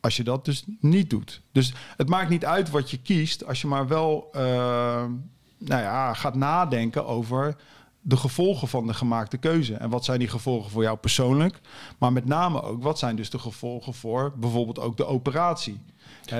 als 0.00 0.16
je 0.16 0.24
dat 0.24 0.44
dus 0.44 0.64
niet 0.80 1.10
doet? 1.10 1.42
Dus 1.52 1.74
het 1.96 2.08
maakt 2.08 2.30
niet 2.30 2.44
uit 2.44 2.70
wat 2.70 2.90
je 2.90 2.98
kiest, 3.02 3.46
als 3.46 3.60
je 3.60 3.66
maar 3.66 3.88
wel 3.88 4.28
eh, 4.32 4.42
nou 5.58 5.82
ja, 5.82 6.14
gaat 6.14 6.34
nadenken 6.34 7.06
over 7.06 7.56
de 8.08 8.16
gevolgen 8.16 8.68
van 8.68 8.86
de 8.86 8.94
gemaakte 8.94 9.36
keuze. 9.36 9.74
En 9.74 9.90
wat 9.90 10.04
zijn 10.04 10.18
die 10.18 10.28
gevolgen 10.28 10.70
voor 10.70 10.82
jou 10.82 10.96
persoonlijk? 10.96 11.60
Maar 11.98 12.12
met 12.12 12.24
name 12.24 12.62
ook, 12.62 12.82
wat 12.82 12.98
zijn 12.98 13.16
dus 13.16 13.30
de 13.30 13.38
gevolgen 13.38 13.94
voor 13.94 14.32
bijvoorbeeld 14.36 14.78
ook 14.78 14.96
de 14.96 15.06
operatie? 15.06 15.80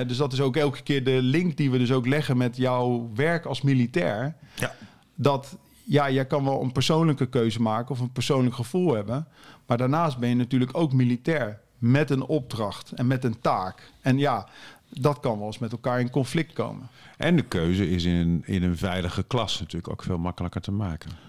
Dus 0.07 0.17
dat 0.17 0.33
is 0.33 0.41
ook 0.41 0.55
elke 0.55 0.81
keer 0.81 1.03
de 1.03 1.21
link 1.21 1.57
die 1.57 1.71
we 1.71 1.77
dus 1.77 1.91
ook 1.91 2.07
leggen 2.07 2.37
met 2.37 2.57
jouw 2.57 3.09
werk 3.15 3.45
als 3.45 3.61
militair. 3.61 4.35
Ja. 4.55 4.75
Dat 5.15 5.57
ja, 5.83 6.09
jij 6.09 6.25
kan 6.25 6.43
wel 6.43 6.61
een 6.61 6.71
persoonlijke 6.71 7.25
keuze 7.25 7.61
maken 7.61 7.91
of 7.91 7.99
een 7.99 8.11
persoonlijk 8.11 8.55
gevoel 8.55 8.93
hebben. 8.93 9.27
Maar 9.65 9.77
daarnaast 9.77 10.17
ben 10.17 10.29
je 10.29 10.35
natuurlijk 10.35 10.77
ook 10.77 10.93
militair. 10.93 11.59
Met 11.77 12.09
een 12.09 12.25
opdracht 12.25 12.91
en 12.91 13.07
met 13.07 13.23
een 13.23 13.39
taak. 13.41 13.91
En 14.01 14.17
ja, 14.17 14.47
dat 14.89 15.19
kan 15.19 15.37
wel 15.37 15.47
eens 15.47 15.59
met 15.59 15.71
elkaar 15.71 15.99
in 15.99 16.09
conflict 16.09 16.53
komen. 16.53 16.87
En 17.17 17.35
de 17.35 17.43
keuze 17.43 17.89
is 17.89 18.03
in 18.03 18.43
in 18.45 18.63
een 18.63 18.77
veilige 18.77 19.23
klas 19.23 19.59
natuurlijk 19.59 19.91
ook 19.91 20.03
veel 20.03 20.17
makkelijker 20.17 20.61
te 20.61 20.71
maken. 20.71 21.28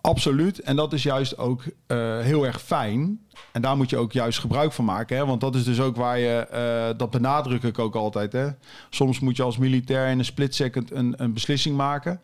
Absoluut. 0.00 0.60
En 0.60 0.76
dat 0.76 0.92
is 0.92 1.02
juist 1.02 1.38
ook 1.38 1.64
eh, 1.86 2.18
heel 2.18 2.46
erg 2.46 2.62
fijn. 2.62 3.20
En 3.52 3.62
daar 3.62 3.76
moet 3.76 3.90
je 3.90 3.96
ook 3.96 4.12
juist 4.12 4.38
gebruik 4.38 4.72
van 4.72 4.84
maken. 4.84 5.16
Hè? 5.16 5.26
Want 5.26 5.40
dat 5.40 5.54
is 5.54 5.64
dus 5.64 5.80
ook 5.80 5.96
waar 5.96 6.18
je, 6.18 6.36
eh, 6.36 6.98
dat 6.98 7.10
benadruk 7.10 7.62
ik 7.62 7.78
ook 7.78 7.94
altijd. 7.94 8.32
Hè? 8.32 8.48
Soms 8.90 9.20
moet 9.20 9.36
je 9.36 9.42
als 9.42 9.58
militair 9.58 10.10
in 10.10 10.18
een 10.18 10.24
split 10.24 10.54
second 10.54 10.90
een, 10.90 11.14
een 11.16 11.32
beslissing 11.32 11.76
maken. 11.76 12.20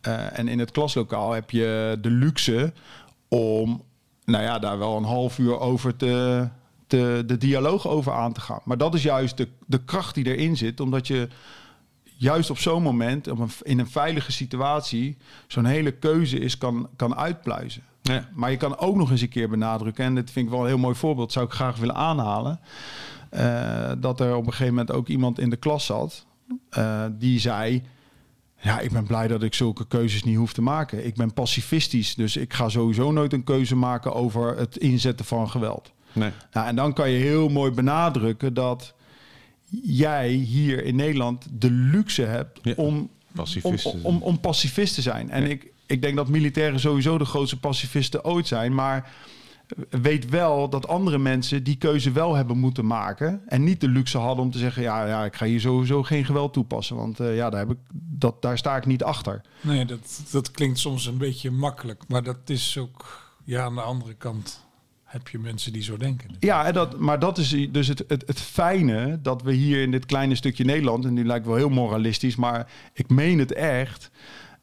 Eh, 0.00 0.38
en 0.38 0.48
in 0.48 0.58
het 0.58 0.70
klaslokaal 0.70 1.32
heb 1.32 1.50
je 1.50 1.98
de 2.00 2.10
luxe 2.10 2.72
om, 3.28 3.82
nou 4.24 4.42
ja, 4.42 4.58
daar 4.58 4.78
wel 4.78 4.96
een 4.96 5.04
half 5.04 5.38
uur 5.38 5.58
over 5.58 5.96
te, 5.96 6.48
de 7.26 7.36
dialoog 7.38 7.88
over 7.88 8.12
aan 8.12 8.32
te 8.32 8.40
gaan. 8.40 8.60
Maar 8.64 8.78
dat 8.78 8.94
is 8.94 9.02
juist 9.02 9.36
de, 9.36 9.48
de 9.66 9.84
kracht 9.84 10.14
die 10.14 10.36
erin 10.36 10.56
zit, 10.56 10.80
omdat 10.80 11.06
je 11.06 11.28
juist 12.16 12.50
op 12.50 12.58
zo'n 12.58 12.82
moment, 12.82 13.28
op 13.28 13.38
een, 13.38 13.50
in 13.62 13.78
een 13.78 13.90
veilige 13.90 14.32
situatie, 14.32 15.16
zo'n 15.46 15.64
hele 15.64 15.90
keuze 15.90 16.38
is 16.38 16.58
kan, 16.58 16.88
kan 16.96 17.16
uitpluizen. 17.16 17.82
Ja. 18.02 18.28
Maar 18.34 18.50
je 18.50 18.56
kan 18.56 18.78
ook 18.78 18.96
nog 18.96 19.10
eens 19.10 19.20
een 19.20 19.28
keer 19.28 19.48
benadrukken, 19.48 20.04
en 20.04 20.14
dit 20.14 20.30
vind 20.30 20.46
ik 20.46 20.52
wel 20.52 20.60
een 20.60 20.66
heel 20.66 20.78
mooi 20.78 20.94
voorbeeld, 20.94 21.32
zou 21.32 21.46
ik 21.46 21.52
graag 21.52 21.76
willen 21.76 21.94
aanhalen. 21.94 22.60
eh, 23.30 23.92
dat 23.98 24.20
er 24.20 24.34
op 24.36 24.46
een 24.46 24.50
gegeven 24.50 24.74
moment 24.74 24.92
ook 24.92 25.08
iemand 25.08 25.38
in 25.38 25.50
de 25.50 25.56
klas 25.56 25.86
zat 25.86 26.26
eh, 26.70 27.04
die 27.12 27.40
zei. 27.40 27.82
Ja, 28.60 28.80
ik 28.80 28.92
ben 28.92 29.06
blij 29.06 29.28
dat 29.28 29.42
ik 29.42 29.54
zulke 29.54 29.86
keuzes 29.86 30.24
niet 30.24 30.36
hoef 30.36 30.52
te 30.52 30.62
maken. 30.62 31.06
Ik 31.06 31.14
ben 31.14 31.32
pacifistisch, 31.32 32.14
dus 32.14 32.36
ik 32.36 32.52
ga 32.52 32.68
sowieso 32.68 33.12
nooit 33.12 33.32
een 33.32 33.44
keuze 33.44 33.76
maken 33.76 34.14
over 34.14 34.56
het 34.58 34.76
inzetten 34.76 35.24
van 35.26 35.50
geweld. 35.50 35.92
Nee. 36.12 36.30
Nou, 36.52 36.66
en 36.66 36.76
dan 36.76 36.92
kan 36.92 37.10
je 37.10 37.18
heel 37.18 37.48
mooi 37.48 37.70
benadrukken 37.70 38.54
dat 38.54 38.94
jij 39.82 40.28
hier 40.28 40.84
in 40.84 40.96
Nederland 40.96 41.46
de 41.50 41.70
luxe 41.70 42.22
hebt 42.22 42.58
Ja, 42.62 42.74
om, 42.76 42.86
om, 42.86 43.10
pacifist 43.34 43.82
te 43.82 43.88
om, 43.88 44.00
zijn. 44.00 44.04
om, 44.04 44.22
om 44.22 44.40
pacifist 44.40 44.94
te 44.94 45.02
zijn. 45.02 45.30
En 45.30 45.50
ik, 45.50 45.72
ik 45.86 46.02
denk 46.02 46.16
dat 46.16 46.28
militairen 46.28 46.80
sowieso 46.80 47.18
de 47.18 47.24
grootste 47.24 47.58
pacifisten 47.58 48.24
ooit 48.24 48.46
zijn. 48.46 48.74
Maar 48.74 49.12
weet 49.90 50.28
wel 50.28 50.68
dat 50.68 50.88
andere 50.88 51.18
mensen 51.18 51.62
die 51.62 51.76
keuze 51.76 52.12
wel 52.12 52.34
hebben 52.34 52.58
moeten 52.58 52.86
maken. 52.86 53.42
En 53.46 53.64
niet 53.64 53.80
de 53.80 53.88
luxe 53.88 54.18
hadden 54.18 54.44
om 54.44 54.50
te 54.50 54.58
zeggen: 54.58 54.82
ja, 54.82 55.06
ja 55.06 55.24
ik 55.24 55.36
ga 55.36 55.46
hier 55.46 55.60
sowieso 55.60 56.02
geen 56.02 56.24
geweld 56.24 56.52
toepassen. 56.52 56.96
Want 56.96 57.20
eh, 57.20 57.36
ja, 57.36 57.50
daar, 57.50 57.60
heb 57.60 57.70
ik, 57.70 57.78
dat, 57.92 58.42
daar 58.42 58.58
sta 58.58 58.76
ik 58.76 58.86
niet 58.86 59.02
achter. 59.02 59.40
Nee, 59.60 59.84
dat, 59.84 60.22
dat 60.30 60.50
klinkt 60.50 60.78
soms 60.78 61.06
een 61.06 61.18
beetje 61.18 61.50
makkelijk. 61.50 62.02
Maar 62.08 62.22
dat 62.22 62.38
is 62.46 62.78
ook, 62.78 63.32
ja, 63.44 63.62
aan 63.62 63.74
de 63.74 63.80
andere 63.80 64.14
kant 64.14 64.64
heb 65.14 65.28
je 65.28 65.38
mensen 65.38 65.72
die 65.72 65.82
zo 65.82 65.96
denken. 65.96 66.30
Ja, 66.38 66.66
en 66.66 66.72
dat, 66.72 66.98
maar 66.98 67.18
dat 67.18 67.38
is 67.38 67.68
dus 67.70 67.88
het, 67.88 68.04
het, 68.08 68.22
het 68.26 68.40
fijne 68.40 69.18
dat 69.22 69.42
we 69.42 69.52
hier 69.52 69.82
in 69.82 69.90
dit 69.90 70.06
kleine 70.06 70.34
stukje 70.34 70.64
Nederland, 70.64 71.04
en 71.04 71.12
nu 71.14 71.24
lijkt 71.24 71.46
wel 71.46 71.54
heel 71.54 71.68
moralistisch, 71.68 72.36
maar 72.36 72.70
ik 72.92 73.08
meen 73.08 73.38
het 73.38 73.52
echt, 73.52 74.10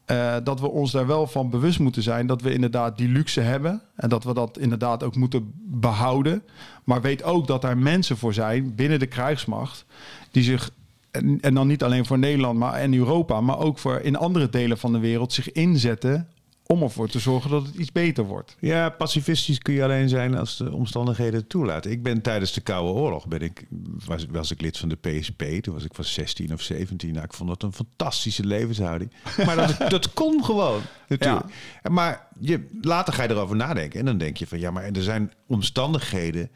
eh, 0.06 0.36
dat 0.44 0.60
we 0.60 0.70
ons 0.70 0.92
daar 0.92 1.08
wel 1.08 1.28
van 1.28 1.50
bewust 1.50 1.80
moeten 1.80 2.04
zijn 2.04 2.28
dat 2.28 2.42
we 2.42 2.54
inderdaad 2.54 2.98
die 2.98 3.08
luxe 3.08 3.42
hebben 3.42 3.82
en 3.96 4.10
dat 4.10 4.24
we 4.24 4.34
dat 4.34 4.58
inderdaad 4.58 5.04
ook 5.04 5.16
moeten 5.16 5.52
behouden. 5.66 6.44
Maar 6.84 7.02
weet 7.02 7.24
ook 7.24 7.48
dat 7.48 7.62
daar 7.62 7.78
mensen 7.78 8.18
voor 8.18 8.34
zijn 8.34 8.76
binnen 8.76 9.00
de 9.00 9.06
krijgsmacht 9.06 9.86
die 10.32 10.44
zich 10.44 10.72
en, 11.12 11.38
en 11.42 11.54
dan 11.54 11.68
niet 11.68 11.84
alleen 11.84 12.06
voor 12.06 12.20
Nederland 12.20 12.60
maar 12.60 12.74
en 12.74 12.94
Europa, 12.94 13.42
maar 13.42 13.60
ook 13.60 13.78
voor 13.78 14.00
in 14.00 14.16
andere 14.16 14.50
delen 14.50 14.78
van 14.78 14.92
de 14.92 15.00
wereld 15.00 15.34
zich 15.34 15.52
inzetten 15.52 16.28
om 16.66 16.82
ervoor 16.82 17.10
te 17.10 17.20
zorgen 17.20 17.50
dat 17.50 17.66
het 17.66 17.76
iets 17.76 17.92
beter 17.92 18.24
wordt. 18.24 18.56
Ja, 18.60 18.90
pacifistisch 18.90 19.58
kun 19.58 19.74
je 19.74 19.84
alleen 19.84 20.10
zijn 20.10 20.38
als 20.38 20.58
de 20.58 20.72
omstandigheden 20.72 21.40
het 21.40 21.50
toelaten. 21.50 21.92
Ik 21.92 22.04
ben 22.04 22.22
tijdens 22.22 22.54
de 22.54 22.62
Koude 22.62 22.92
Oorlog 23.00 23.28
ben 23.28 23.42
ik, 23.42 23.66
was, 24.06 24.26
was 24.30 24.52
ik 24.52 24.62
lid 24.62 24.78
van 24.78 24.90
de 24.90 24.96
PSP. 24.96 25.44
Toen 25.62 25.74
was 25.74 25.84
ik 25.84 25.94
van 25.94 26.04
16 26.04 26.54
of 26.54 26.62
17. 26.62 27.14
Nou, 27.14 27.26
ik 27.26 27.34
vond 27.34 27.50
dat 27.50 27.64
een 27.64 27.74
fantastische 27.74 28.46
levenshouding. 28.46 29.12
Maar 29.46 29.56
dat, 29.56 29.78
dat 29.92 30.14
kon 30.14 30.44
gewoon. 30.44 30.82
Natuurlijk. 31.08 31.46
Maar 31.90 32.28
je, 32.40 32.68
later 32.82 33.14
ga 33.14 33.24
je 33.24 33.30
erover 33.30 33.56
nadenken. 33.56 34.00
En 34.00 34.06
dan 34.06 34.18
denk 34.18 34.38
je 34.38 34.48
van 34.48 34.60
ja, 34.60 34.72
maar 34.72 34.84
er 34.84 35.04
zijn 35.04 35.32
omstandigheden 35.48 36.52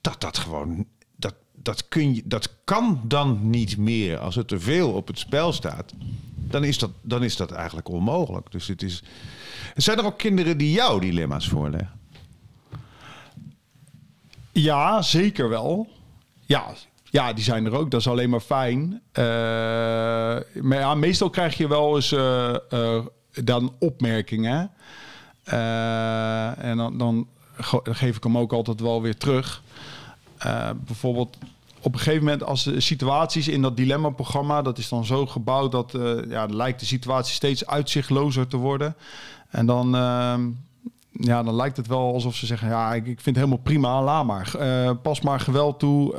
dat 0.00 0.20
dat 0.20 0.38
gewoon. 0.38 0.86
Dat, 1.62 1.88
kun 1.88 2.14
je, 2.14 2.22
dat 2.24 2.54
kan 2.64 3.00
dan 3.04 3.50
niet 3.50 3.76
meer. 3.76 4.18
Als 4.18 4.36
er 4.36 4.44
te 4.44 4.60
veel 4.60 4.92
op 4.92 5.06
het 5.06 5.18
spel 5.18 5.52
staat, 5.52 5.92
dan 6.34 6.64
is 6.64 6.78
dat, 6.78 6.90
dan 7.02 7.22
is 7.24 7.36
dat 7.36 7.50
eigenlijk 7.50 7.88
onmogelijk. 7.88 8.50
Dus 8.52 8.66
het 8.66 8.82
is. 8.82 9.02
Zijn 9.76 9.98
er 9.98 10.04
ook 10.04 10.18
kinderen 10.18 10.58
die 10.58 10.72
jouw 10.72 10.98
dilemma's 10.98 11.48
voorleggen? 11.48 11.90
Ja, 14.52 15.02
zeker 15.02 15.48
wel. 15.48 15.88
Ja, 16.46 16.66
ja, 17.10 17.32
die 17.32 17.44
zijn 17.44 17.66
er 17.66 17.72
ook. 17.72 17.90
Dat 17.90 18.00
is 18.00 18.08
alleen 18.08 18.30
maar 18.30 18.40
fijn. 18.40 19.00
Eh, 19.12 19.24
maar 20.62 20.98
meestal 20.98 21.30
krijg 21.30 21.56
je 21.56 21.68
wel 21.68 21.96
eens 21.96 22.12
eh, 22.12 22.54
eh, 22.70 23.04
dan 23.44 23.72
opmerkingen. 23.78 24.70
En 25.44 26.76
dan, 26.76 26.98
dan 26.98 27.26
ge- 27.56 27.80
geef 27.84 28.16
ik 28.16 28.22
hem 28.22 28.38
ook 28.38 28.52
altijd 28.52 28.80
wel 28.80 29.02
weer 29.02 29.16
terug. 29.16 29.62
Eh, 30.38 30.70
bijvoorbeeld 30.86 31.36
op 31.80 31.92
een 31.92 31.98
gegeven 31.98 32.24
moment 32.24 32.42
als 32.42 32.64
de 32.64 32.80
situaties 32.80 33.48
in 33.48 33.62
dat 33.62 33.76
dilemma-programma... 33.76 34.62
dat 34.62 34.78
is 34.78 34.88
dan 34.88 35.04
zo 35.04 35.26
gebouwd 35.26 35.72
dat 35.72 35.94
eh, 35.94 36.30
ja, 36.30 36.46
lijkt 36.46 36.80
de 36.80 36.86
situatie 36.86 37.34
steeds 37.34 37.66
uitzichtlozer 37.66 38.46
te 38.46 38.56
worden. 38.56 38.94
En 39.50 39.66
dan... 39.66 39.94
ehm, 39.94 40.46
ja, 41.20 41.42
dan 41.42 41.54
lijkt 41.54 41.76
het 41.76 41.86
wel 41.86 42.12
alsof 42.14 42.34
ze 42.34 42.46
zeggen: 42.46 42.68
Ja, 42.68 42.94
ik, 42.94 43.06
ik 43.06 43.20
vind 43.20 43.36
het 43.36 43.44
helemaal 43.44 43.64
prima, 43.64 44.02
laat 44.02 44.24
maar. 44.24 44.54
Eh, 44.54 44.90
pas 45.02 45.20
maar 45.20 45.40
geweld 45.40 45.78
toe. 45.78 46.14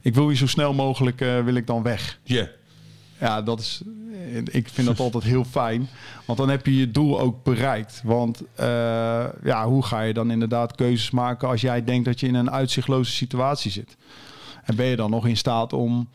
Ik 0.00 0.14
wil 0.14 0.28
hier 0.28 0.36
zo 0.36 0.46
snel 0.46 0.74
mogelijk 0.74 1.18
wil 1.18 1.54
ik 1.54 1.66
dan 1.66 1.82
weg. 1.82 2.18
Ja. 2.22 2.48
Ja, 3.22 3.42
dat 3.42 3.60
is. 3.60 3.82
Ik 4.44 4.68
vind 4.68 4.86
dat 4.86 5.00
altijd 5.00 5.24
heel 5.24 5.44
fijn. 5.44 5.88
Want 6.24 6.38
dan 6.38 6.48
heb 6.48 6.66
je 6.66 6.76
je 6.76 6.90
doel 6.90 7.20
ook 7.20 7.44
bereikt. 7.44 8.00
Want 8.04 8.42
eh, 8.54 9.24
ja, 9.44 9.66
hoe 9.66 9.82
ga 9.82 10.00
je 10.00 10.12
dan 10.12 10.30
inderdaad 10.30 10.74
keuzes 10.74 11.10
maken 11.10 11.48
als 11.48 11.60
jij 11.60 11.84
denkt 11.84 12.04
dat 12.04 12.20
je 12.20 12.26
in 12.26 12.34
een 12.34 12.50
uitzichtloze 12.50 13.12
situatie 13.12 13.70
zit? 13.70 13.96
En 14.64 14.76
ben 14.76 14.86
je 14.86 14.96
dan 14.96 15.10
nog 15.10 15.26
in 15.26 15.36
staat 15.36 15.72
om 15.72 16.08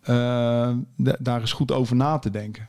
eh, 0.00 0.70
daar 0.96 1.40
eens 1.40 1.52
goed 1.52 1.72
over 1.72 1.96
na 1.96 2.18
te 2.18 2.30
denken? 2.30 2.68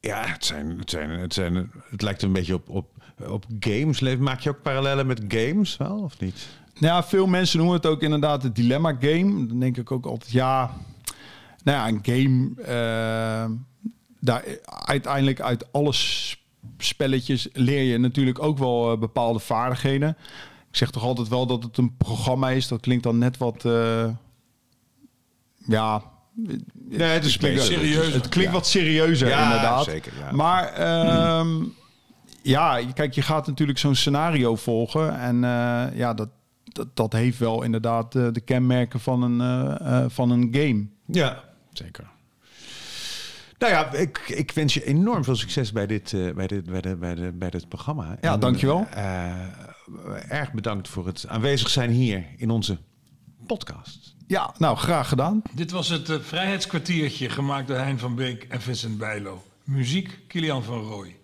Ja, 0.00 0.26
het, 0.26 0.44
zijn, 0.44 0.78
het, 0.78 0.90
zijn, 0.90 1.10
het, 1.10 1.34
zijn, 1.34 1.70
het 1.90 2.02
lijkt 2.02 2.22
een 2.22 2.32
beetje 2.32 2.54
op, 2.54 2.68
op, 2.68 2.86
op 3.28 3.44
games. 3.58 4.00
Maak 4.00 4.40
je 4.40 4.50
ook 4.50 4.62
parallellen 4.62 5.06
met 5.06 5.22
games 5.28 5.76
wel, 5.76 5.98
of 5.98 6.20
niet? 6.20 6.48
Nou 6.78 6.94
ja, 6.94 7.04
veel 7.04 7.26
mensen 7.26 7.58
noemen 7.58 7.76
het 7.76 7.86
ook 7.86 8.02
inderdaad 8.02 8.42
het 8.42 8.56
dilemma 8.56 8.96
game. 9.00 9.46
Dan 9.46 9.60
denk 9.60 9.76
ik 9.76 9.90
ook 9.90 10.06
altijd, 10.06 10.30
ja, 10.30 10.70
nou 11.64 11.78
ja, 11.78 11.88
een 11.88 12.00
game, 12.02 12.62
eh, 12.62 13.50
daar 14.20 14.44
uiteindelijk 14.86 15.40
uit 15.40 15.72
alle 15.72 15.92
spelletjes 16.78 17.48
leer 17.52 17.82
je 17.82 17.98
natuurlijk 17.98 18.42
ook 18.42 18.58
wel 18.58 18.92
eh, 18.92 18.98
bepaalde 18.98 19.38
vaardigheden. 19.38 20.16
Ik 20.70 20.76
zeg 20.76 20.90
toch 20.90 21.02
altijd 21.02 21.28
wel 21.28 21.46
dat 21.46 21.62
het 21.62 21.76
een 21.78 21.96
programma 21.96 22.50
is. 22.50 22.68
Dat 22.68 22.80
klinkt 22.80 23.02
dan 23.02 23.18
net 23.18 23.36
wat, 23.36 23.64
eh, 23.64 24.08
ja, 25.66 26.02
Nee, 26.88 27.08
het 27.08 27.24
is 27.24 27.36
klinkt- 27.36 27.62
serieus. 27.62 28.12
Het 28.12 28.28
klinkt 28.28 28.52
wat 28.52 28.66
serieuzer 28.66 29.28
Ja, 29.28 29.42
inderdaad. 29.42 29.84
zeker, 29.84 30.12
ja. 30.18 30.32
Maar 30.32 30.64
ehm, 30.72 31.64
ja, 32.42 32.80
kijk, 32.94 33.14
je 33.14 33.22
gaat 33.22 33.46
natuurlijk 33.46 33.78
zo'n 33.78 33.94
scenario 33.94 34.56
volgen. 34.56 35.18
En 35.18 35.40
ja, 35.94 36.14
dat, 36.14 36.28
dat, 36.64 36.96
dat 36.96 37.12
heeft 37.12 37.38
wel 37.38 37.62
inderdaad 37.62 38.12
de 38.12 38.40
kenmerken 38.44 39.00
van 39.00 39.22
een, 39.22 40.10
van 40.10 40.30
een 40.30 40.48
game. 40.52 40.86
Ja, 41.06 41.42
zeker. 41.72 42.08
Nou 43.58 43.72
ja, 43.72 43.92
ik, 43.92 44.18
ik 44.26 44.50
wens 44.50 44.74
je 44.74 44.84
enorm 44.84 45.24
veel 45.24 45.36
succes 45.36 45.72
bij 45.72 45.86
dit, 45.86 46.12
eh, 46.12 46.32
bij 46.32 46.46
dit, 46.46 46.64
bij 46.64 46.80
de, 46.80 46.96
bij 46.96 47.14
de, 47.14 47.32
bij 47.34 47.50
dit 47.50 47.68
programma. 47.68 48.18
Ja, 48.20 48.36
dankjewel. 48.36 48.86
eh, 48.90 49.32
erg 50.28 50.52
bedankt 50.52 50.88
voor 50.88 51.06
het 51.06 51.24
aanwezig 51.28 51.68
zijn 51.70 51.90
hier 51.90 52.24
in 52.36 52.50
onze 52.50 52.78
podcast. 53.46 54.14
Ja, 54.26 54.54
nou, 54.58 54.76
graag 54.76 55.08
gedaan. 55.08 55.42
Dit 55.52 55.70
was 55.70 55.88
het 55.88 56.08
eh, 56.08 56.16
Vrijheidskwartiertje, 56.20 57.28
gemaakt 57.30 57.68
door 57.68 57.76
Hein 57.76 57.98
van 57.98 58.14
Beek 58.14 58.44
en 58.44 58.60
Vincent 58.60 58.98
Bijlo. 58.98 59.42
Muziek 59.64 60.18
Kilian 60.26 60.62
van 60.62 60.80
Rooij. 60.82 61.16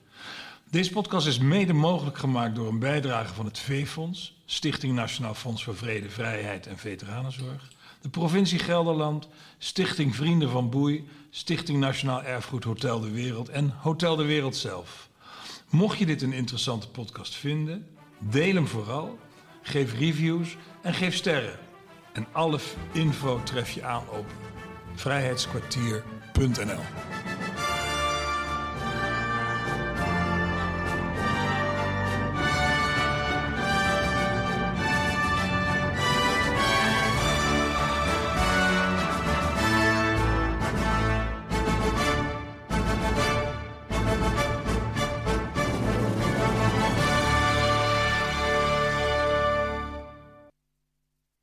Deze 0.71 0.91
podcast 0.91 1.27
is 1.27 1.39
mede 1.39 1.73
mogelijk 1.73 2.19
gemaakt 2.19 2.55
door 2.55 2.69
een 2.69 2.79
bijdrage 2.79 3.35
van 3.35 3.45
het 3.45 3.59
V-Fonds, 3.59 4.37
Stichting 4.47 4.95
Nationaal 4.95 5.35
Fonds 5.35 5.65
voor 5.65 5.77
Vrede, 5.77 6.11
Vrijheid 6.11 6.67
en 6.67 6.79
Veteranenzorg, 6.79 7.71
de 8.07 8.13
provincie 8.13 8.59
Gelderland, 8.59 9.29
Stichting 9.59 10.15
Vrienden 10.15 10.51
van 10.51 10.71
Boei, 10.71 11.09
Stichting 11.31 11.79
Nationaal 11.79 12.23
Erfgoed 12.23 12.65
Hotel 12.65 13.01
de 13.01 13.11
Wereld 13.11 13.49
en 13.49 13.75
Hotel 13.81 14.17
de 14.17 14.25
Wereld 14.25 14.57
zelf. 14.57 15.09
Mocht 15.71 15.99
je 15.99 16.07
dit 16.07 16.23
een 16.23 16.33
interessante 16.33 16.89
podcast 16.89 17.35
vinden, 17.35 17.87
deel 18.19 18.55
hem 18.55 18.67
vooral, 18.67 19.19
geef 19.63 19.99
reviews 19.99 20.57
en 20.83 20.95
geef 20.95 21.15
sterren. 21.15 21.59
En 22.13 22.27
alle 22.33 22.59
info 22.93 23.43
tref 23.43 23.71
je 23.71 23.85
aan 23.85 24.11
op 24.11 24.27
vrijheidskwartier.nl. 24.95 27.16